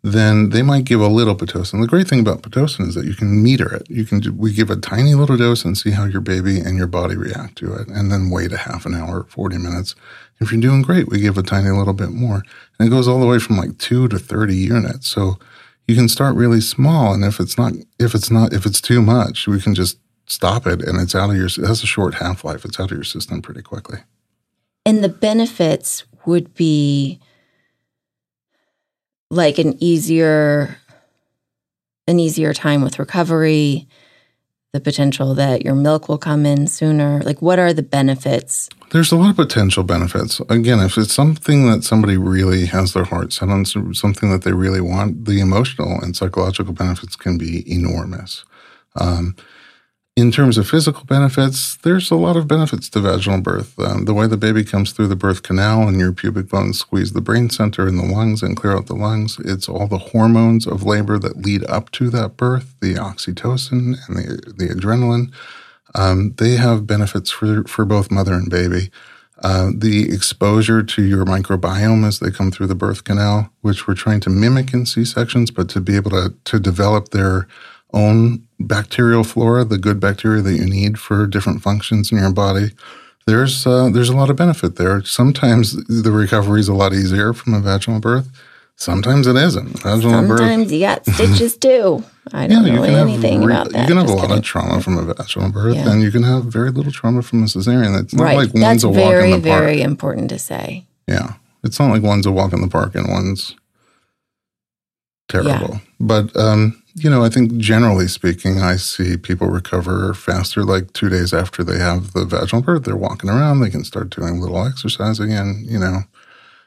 [0.02, 1.80] then they might give a little pitocin.
[1.80, 3.88] The great thing about pitocin is that you can meter it.
[3.88, 6.88] You can we give a tiny little dose and see how your baby and your
[6.88, 9.94] body react to it, and then wait a half an hour, forty minutes.
[10.40, 12.42] If you're doing great, we give a tiny little bit more,
[12.78, 15.06] and it goes all the way from like two to thirty units.
[15.06, 15.38] So
[15.86, 19.02] you can start really small, and if it's not, if it's not, if it's too
[19.02, 21.46] much, we can just stop it, and it's out of your.
[21.46, 22.64] It has a short half life.
[22.64, 24.00] It's out of your system pretty quickly.
[24.84, 27.20] And the benefits would be
[29.32, 30.76] like an easier
[32.06, 33.88] an easier time with recovery,
[34.72, 37.20] the potential that your milk will come in sooner.
[37.22, 38.68] Like what are the benefits?
[38.90, 40.40] There's a lot of potential benefits.
[40.50, 44.52] Again, if it's something that somebody really has their heart set on, something that they
[44.52, 48.44] really want, the emotional and psychological benefits can be enormous.
[48.96, 49.34] Um,
[50.14, 53.78] in terms of physical benefits, there's a lot of benefits to vaginal birth.
[53.78, 57.14] Um, the way the baby comes through the birth canal and your pubic bones squeeze
[57.14, 59.38] the brain center and the lungs and clear out the lungs.
[59.42, 64.16] It's all the hormones of labor that lead up to that birth, the oxytocin and
[64.16, 65.32] the, the adrenaline.
[65.94, 68.90] Um, they have benefits for, for both mother and baby.
[69.42, 73.94] Uh, the exposure to your microbiome as they come through the birth canal, which we're
[73.94, 77.48] trying to mimic in C sections, but to be able to, to develop their
[77.92, 82.70] own bacterial flora, the good bacteria that you need for different functions in your body.
[83.26, 85.02] There's uh, there's a lot of benefit there.
[85.04, 88.28] Sometimes the recovery is a lot easier from a vaginal birth.
[88.76, 89.80] Sometimes it isn't.
[89.80, 90.38] Vaginal birth.
[90.40, 92.02] Sometimes you got stitches too.
[92.32, 93.82] I don't know anything re- about that.
[93.82, 94.38] You can have Just a lot kidding.
[94.38, 95.90] of trauma from a vaginal birth, Yeah.
[95.92, 98.00] and you can have very little trauma from a cesarean.
[98.02, 98.36] It's not right.
[98.38, 99.60] like That's a walk very, in the park.
[99.62, 100.86] very important to say.
[101.06, 101.34] Yeah.
[101.62, 103.54] It's not like one's a walk in the park and one's
[105.28, 105.80] terrible.
[106.00, 111.08] But, um, you know, I think generally speaking, I see people recover faster like two
[111.08, 112.84] days after they have the vaginal birth.
[112.84, 115.64] They're walking around, they can start doing a little exercise again.
[115.66, 116.00] You know,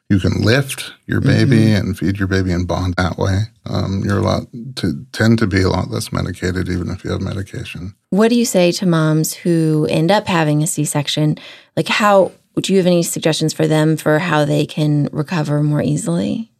[0.10, 3.44] you can lift your baby and feed your baby and bond that way.
[3.66, 4.44] Um, you're a lot
[4.76, 7.96] to tend to be a lot less medicated, even if you have medication.
[8.12, 11.38] What do you say to moms who end up having a C section?
[11.76, 15.82] Like, how do you have any suggestions for them for how they can recover more
[15.82, 16.52] easily?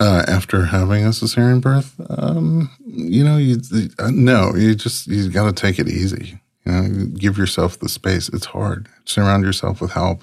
[0.00, 3.58] Uh, after having a cesarean birth, um, you know, you
[3.98, 6.40] uh, no, you just you got to take it easy.
[6.64, 8.28] You know, give yourself the space.
[8.28, 8.88] It's hard.
[9.04, 10.22] Surround yourself with help,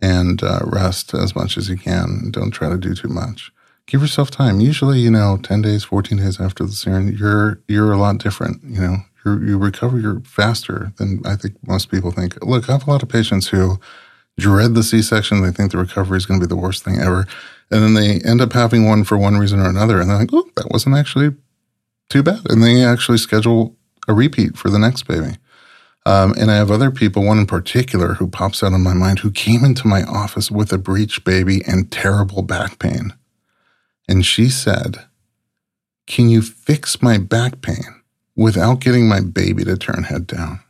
[0.00, 2.30] and uh, rest as much as you can.
[2.30, 3.52] Don't try to do too much.
[3.86, 4.60] Give yourself time.
[4.60, 8.62] Usually, you know, ten days, fourteen days after the cesarean, you're you're a lot different.
[8.64, 12.42] You know, you you recover you're faster than I think most people think.
[12.44, 13.78] Look, I have a lot of patients who
[14.38, 15.42] dread the C-section.
[15.42, 17.26] They think the recovery is going to be the worst thing ever.
[17.70, 20.00] And then they end up having one for one reason or another.
[20.00, 21.34] And they're like, oh, that wasn't actually
[22.08, 22.40] too bad.
[22.50, 25.36] And they actually schedule a repeat for the next baby.
[26.06, 29.20] Um, and I have other people, one in particular who pops out in my mind,
[29.20, 33.14] who came into my office with a breech baby and terrible back pain.
[34.06, 35.06] And she said,
[36.06, 38.02] Can you fix my back pain
[38.36, 40.60] without getting my baby to turn head down?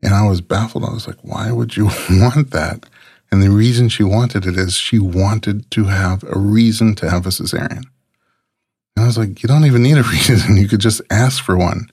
[0.00, 0.84] And I was baffled.
[0.84, 2.86] I was like, Why would you want that?
[3.30, 7.26] And the reason she wanted it is she wanted to have a reason to have
[7.26, 7.84] a cesarean.
[8.96, 10.56] And I was like, you don't even need a reason.
[10.56, 11.90] You could just ask for one.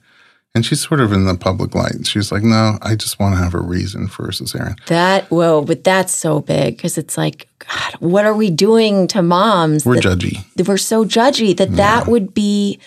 [0.56, 2.06] And she's sort of in the public light.
[2.06, 4.78] She's like, no, I just want to have a reason for a cesarean.
[4.86, 9.20] That, whoa, but that's so big because it's like, God, what are we doing to
[9.20, 9.84] moms?
[9.84, 10.44] We're that, judgy.
[10.54, 12.78] that we're so judgy that that would be,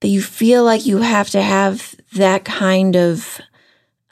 [0.00, 3.40] that you feel like you have to have that kind of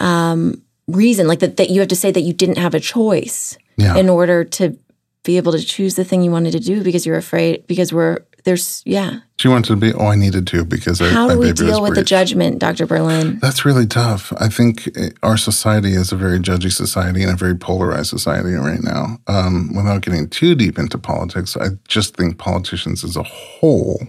[0.00, 3.56] um, reason, like that, that you have to say that you didn't have a choice
[3.76, 3.96] Yeah.
[3.96, 4.76] in order to
[5.24, 8.18] be able to choose the thing you wanted to do because you're afraid, because we're,
[8.44, 9.20] there's, yeah.
[9.38, 11.80] she wanted to be, oh, I needed to because I, How my do we deal
[11.80, 12.84] with the judgment, Dr.
[12.84, 13.38] Berlin?
[13.40, 14.34] That's really tough.
[14.38, 18.52] I think uh, our society is a very judgy society and a very polarized society
[18.52, 19.18] right now.
[19.26, 24.06] Um, without getting too deep into politics, I just think politicians as a whole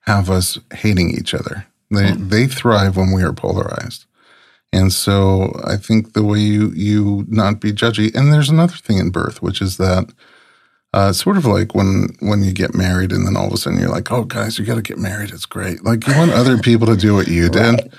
[0.00, 1.66] have us hating each other.
[1.90, 4.04] They they thrive when we are polarized.
[4.72, 8.98] And so I think the way you you not be judgy, and there's another thing
[8.98, 10.12] in birth, which is that
[10.92, 13.78] uh, sort of like when when you get married, and then all of a sudden
[13.78, 15.30] you're like, "Oh, guys, you got to get married.
[15.30, 17.92] It's great." Like you want other people to do what you did.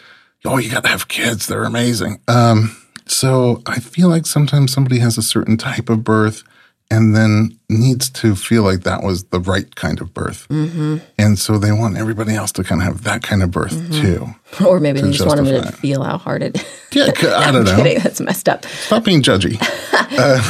[0.45, 1.47] Oh, you got to have kids.
[1.47, 2.21] They're amazing.
[2.27, 6.43] Um, so I feel like sometimes somebody has a certain type of birth,
[6.89, 10.97] and then needs to feel like that was the right kind of birth, Mm-hmm.
[11.17, 14.27] and so they want everybody else to kind of have that kind of birth too.
[14.65, 16.65] Or maybe they just want them to feel how hard it is.
[16.93, 17.75] Yeah, I don't know.
[17.75, 17.99] kidding.
[18.01, 18.65] That's messed up.
[18.65, 19.59] Stop being judgy.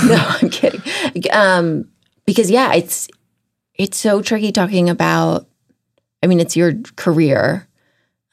[0.08, 0.82] no, I'm kidding.
[1.34, 1.90] Um,
[2.28, 3.08] because yeah, it's
[3.74, 5.48] it's so tricky talking about.
[6.24, 7.68] I mean, it's your career.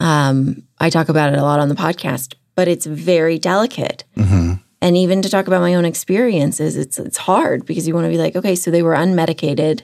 [0.01, 4.05] Um, I talk about it a lot on the podcast, but it's very delicate.
[4.17, 4.55] hmm
[4.85, 8.11] And even to talk about my own experiences, it's it's hard because you want to
[8.11, 9.81] be like, okay, so they were unmedicated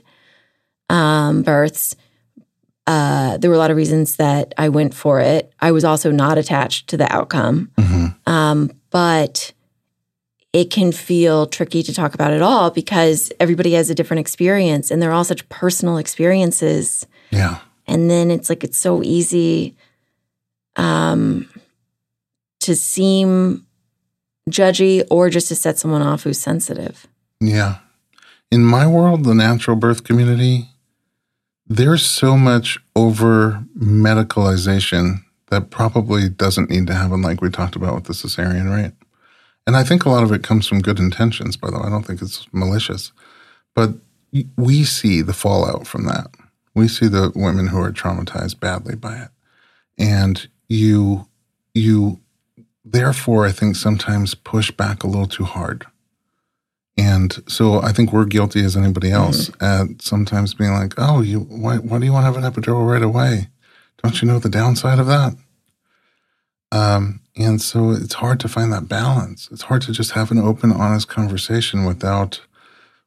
[0.90, 1.96] um, births.
[2.86, 5.54] Uh, there were a lot of reasons that I went for it.
[5.58, 7.70] I was also not attached to the outcome.
[7.78, 9.54] hmm Um, but
[10.52, 14.90] it can feel tricky to talk about it all because everybody has a different experience
[14.90, 17.06] and they're all such personal experiences.
[17.30, 17.60] Yeah.
[17.86, 19.76] And then it's like it's so easy
[20.76, 21.48] um,
[22.60, 23.64] to seem
[24.50, 27.06] judgy or just to set someone off who's sensitive.
[27.40, 27.78] Yeah.
[28.50, 30.68] In my world, the natural birth community,
[31.66, 35.20] there's so much over medicalization
[35.50, 38.92] that probably doesn't need to happen, like we talked about with the cesarean, right?
[39.66, 41.84] And I think a lot of it comes from good intentions, by the way.
[41.86, 43.12] I don't think it's malicious.
[43.74, 43.94] But
[44.56, 46.28] we see the fallout from that.
[46.74, 49.28] We see the women who are traumatized badly by it.
[49.98, 51.28] And you,
[51.74, 52.20] you,
[52.84, 55.86] therefore, I think sometimes push back a little too hard.
[56.96, 61.40] And so I think we're guilty as anybody else at sometimes being like, oh, you
[61.40, 63.48] why, why do you want to have an epidural right away?
[64.02, 65.34] Don't you know the downside of that?
[66.72, 69.48] Um, and so it's hard to find that balance.
[69.50, 72.40] It's hard to just have an open, honest conversation without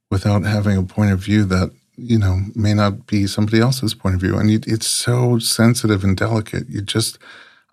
[0.09, 4.15] without having a point of view that you know may not be somebody else's point
[4.15, 4.37] of view.
[4.37, 6.69] And you, it's so sensitive and delicate.
[6.69, 7.19] You just,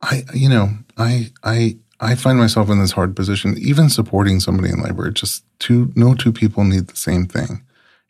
[0.03, 4.71] I, you know, I, I, I find myself in this hard position, even supporting somebody
[4.71, 5.11] in labor.
[5.11, 7.63] Just two, no two people need the same thing.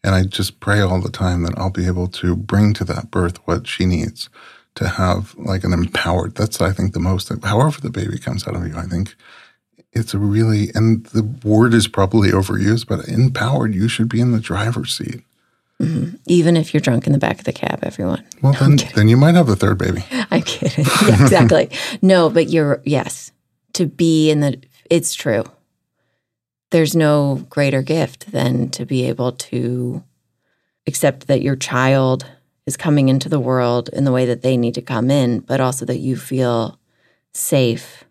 [0.02, 3.10] And I just pray all the time that I'll be able to bring to that
[3.10, 4.30] birth what she needs
[4.76, 6.36] to have like an empowered.
[6.36, 9.14] That's, I think, the most, however the baby comes out of you, I think
[9.92, 14.32] it's a really, and the word is probably overused, but empowered, you should be in
[14.32, 15.22] the driver's seat.
[15.80, 16.16] Mm-hmm.
[16.26, 18.24] Even if you're drunk in the back of the cab, everyone.
[18.42, 20.04] Well, no, then, then you might have a third baby.
[20.30, 20.84] I'm kidding.
[21.06, 21.70] Yeah, exactly.
[22.02, 23.32] no, but you're, yes,
[23.80, 24.60] to be in the,
[24.90, 25.42] it's true.
[26.70, 30.04] There's no greater gift than to be able to
[30.86, 32.26] accept that your child
[32.66, 35.62] is coming into the world in the way that they need to come in, but
[35.62, 36.78] also that you feel
[37.32, 38.04] safe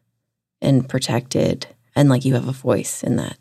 [0.59, 3.37] and protected and like you have a voice in that.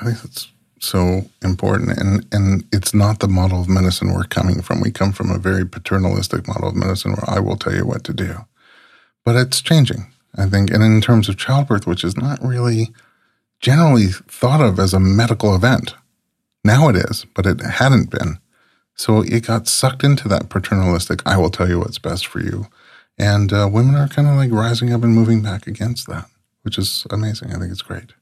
[0.00, 0.48] I think that's
[0.80, 4.80] so important and and it's not the model of medicine we're coming from.
[4.80, 8.04] We come from a very paternalistic model of medicine where I will tell you what
[8.04, 8.46] to do.
[9.24, 10.06] But it's changing,
[10.38, 10.70] I think.
[10.70, 12.92] And in terms of childbirth, which is not really
[13.60, 15.94] generally thought of as a medical event.
[16.64, 18.38] Now it is, but it hadn't been.
[18.94, 22.66] So it got sucked into that paternalistic, I will tell you what's best for you.
[23.16, 26.28] And uh, women are kind of like rising up and moving back against that
[26.68, 27.50] which is amazing.
[27.50, 28.12] I think it's great.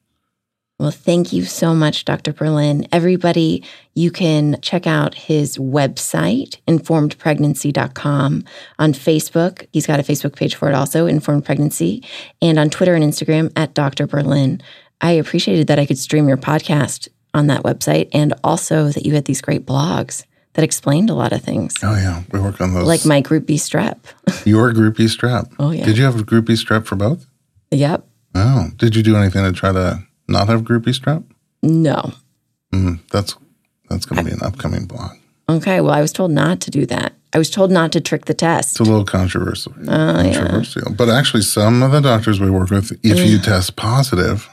[0.79, 2.35] Well, thank you so much, Dr.
[2.35, 2.87] Berlin.
[2.93, 3.65] Everybody,
[3.95, 8.45] you can check out his website, informedpregnancy.com,
[8.79, 9.67] on Facebook.
[9.73, 12.05] He's got a Facebook page for it also, Informed Pregnancy,
[12.43, 14.07] and on Twitter and Instagram at Dr.
[14.07, 14.61] Berlin.
[15.01, 19.15] I appreciated that I could stream your podcast on that website and also that you
[19.15, 20.25] had these great blogs
[20.55, 21.75] that explained a lot of things.
[21.83, 22.23] Oh, yeah.
[22.33, 22.87] We work on those.
[22.87, 23.99] Like my Group B strep.
[24.47, 25.51] Your Group B strep.
[25.59, 25.85] Oh, yeah.
[25.87, 27.27] Did you have a Group B strep for both?
[27.71, 28.07] Yep.
[28.35, 31.25] Oh, did you do anything to try to not have groupie B strep?
[31.63, 32.13] No.
[32.73, 33.37] Mm, that's
[33.89, 35.13] that's going to be an upcoming blog.
[35.49, 35.81] Okay.
[35.81, 37.13] Well, I was told not to do that.
[37.33, 38.73] I was told not to trick the test.
[38.73, 39.75] It's a little controversial.
[39.83, 40.83] Oh, controversial.
[40.87, 40.95] Yeah.
[40.97, 43.25] But actually, some of the doctors we work with, if yeah.
[43.25, 44.49] you test positive,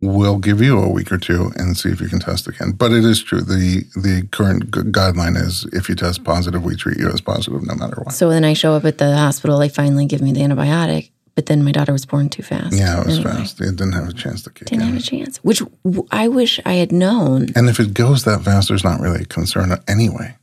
[0.00, 2.72] will give you a week or two and see if you can test again.
[2.72, 3.40] But it is true.
[3.40, 7.74] The the current guideline is if you test positive, we treat you as positive no
[7.74, 8.14] matter what.
[8.14, 11.46] So then I show up at the hospital, they finally give me the antibiotic but
[11.46, 12.76] then my daughter was born too fast.
[12.76, 13.30] Yeah, it was anyway.
[13.30, 13.60] fast.
[13.60, 14.88] It didn't have a chance to kick Didn't in.
[14.88, 15.62] have a chance, which
[16.10, 17.46] I wish I had known.
[17.54, 20.34] And if it goes that fast, there's not really a concern anyway.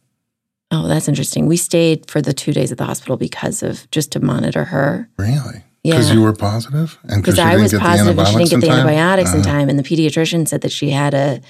[0.71, 1.47] Oh, that's interesting.
[1.47, 5.09] We stayed for the two days at the hospital because of just to monitor her.
[5.17, 5.65] Really?
[5.83, 5.95] Yeah.
[5.95, 6.97] Because you were positive?
[7.03, 9.49] And because I was positive and she didn't get the antibiotics in uh-huh.
[9.49, 9.67] time.
[9.67, 11.41] And the pediatrician said that she had a,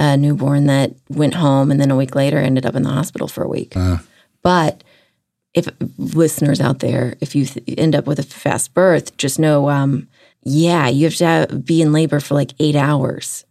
[0.00, 3.28] a, newborn that went home and then a week later ended up in the hospital
[3.28, 3.76] for a week.
[3.76, 3.98] Uh.
[4.42, 4.82] But
[5.54, 9.68] if listeners out there, if you th- end up with a fast birth, just know,
[9.68, 10.08] um,
[10.42, 13.44] yeah, you have to have, be in labor for like eight hours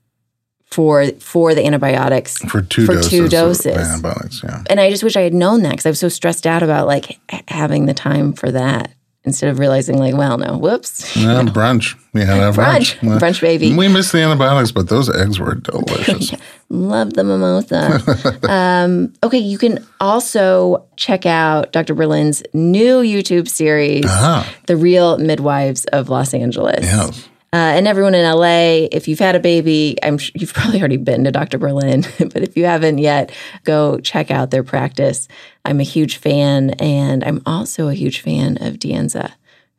[0.65, 4.43] for for the antibiotics for two for doses two doses antibiotics.
[4.43, 6.63] Yeah, and I just wish I had known that because I was so stressed out
[6.63, 8.93] about like having the time for that
[9.23, 11.15] instead of realizing like, well, no, whoops.
[11.15, 11.95] Yeah, brunch.
[12.13, 12.97] We had a brunch.
[12.99, 13.75] Brunch, brunch baby.
[13.75, 16.33] We missed the antibiotics, but those eggs were delicious.
[16.69, 18.39] Love the mimosa.
[18.49, 21.93] um, okay, you can also check out Dr.
[21.95, 24.43] Berlin's new YouTube series, uh-huh.
[24.67, 26.83] The Real Midwives of Los Angeles.
[26.83, 27.29] Yes.
[27.51, 30.97] Uh, and everyone in LA, if you've had a baby, I'm sure you've probably already
[30.97, 31.57] been to Dr.
[31.57, 33.31] Berlin, but if you haven't yet,
[33.63, 35.27] go check out their practice.
[35.65, 39.31] I'm a huge fan, and I'm also a huge fan of Dianza,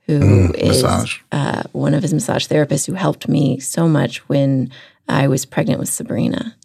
[0.07, 0.85] who mm, is
[1.31, 4.71] uh, one of his massage therapists who helped me so much when
[5.09, 6.57] I was pregnant with Sabrina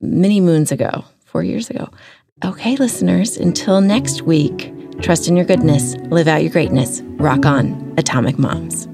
[0.00, 1.88] many moons ago, four years ago.
[2.44, 7.94] Okay, listeners, until next week, trust in your goodness, live out your greatness, rock on,
[7.96, 8.88] Atomic Moms.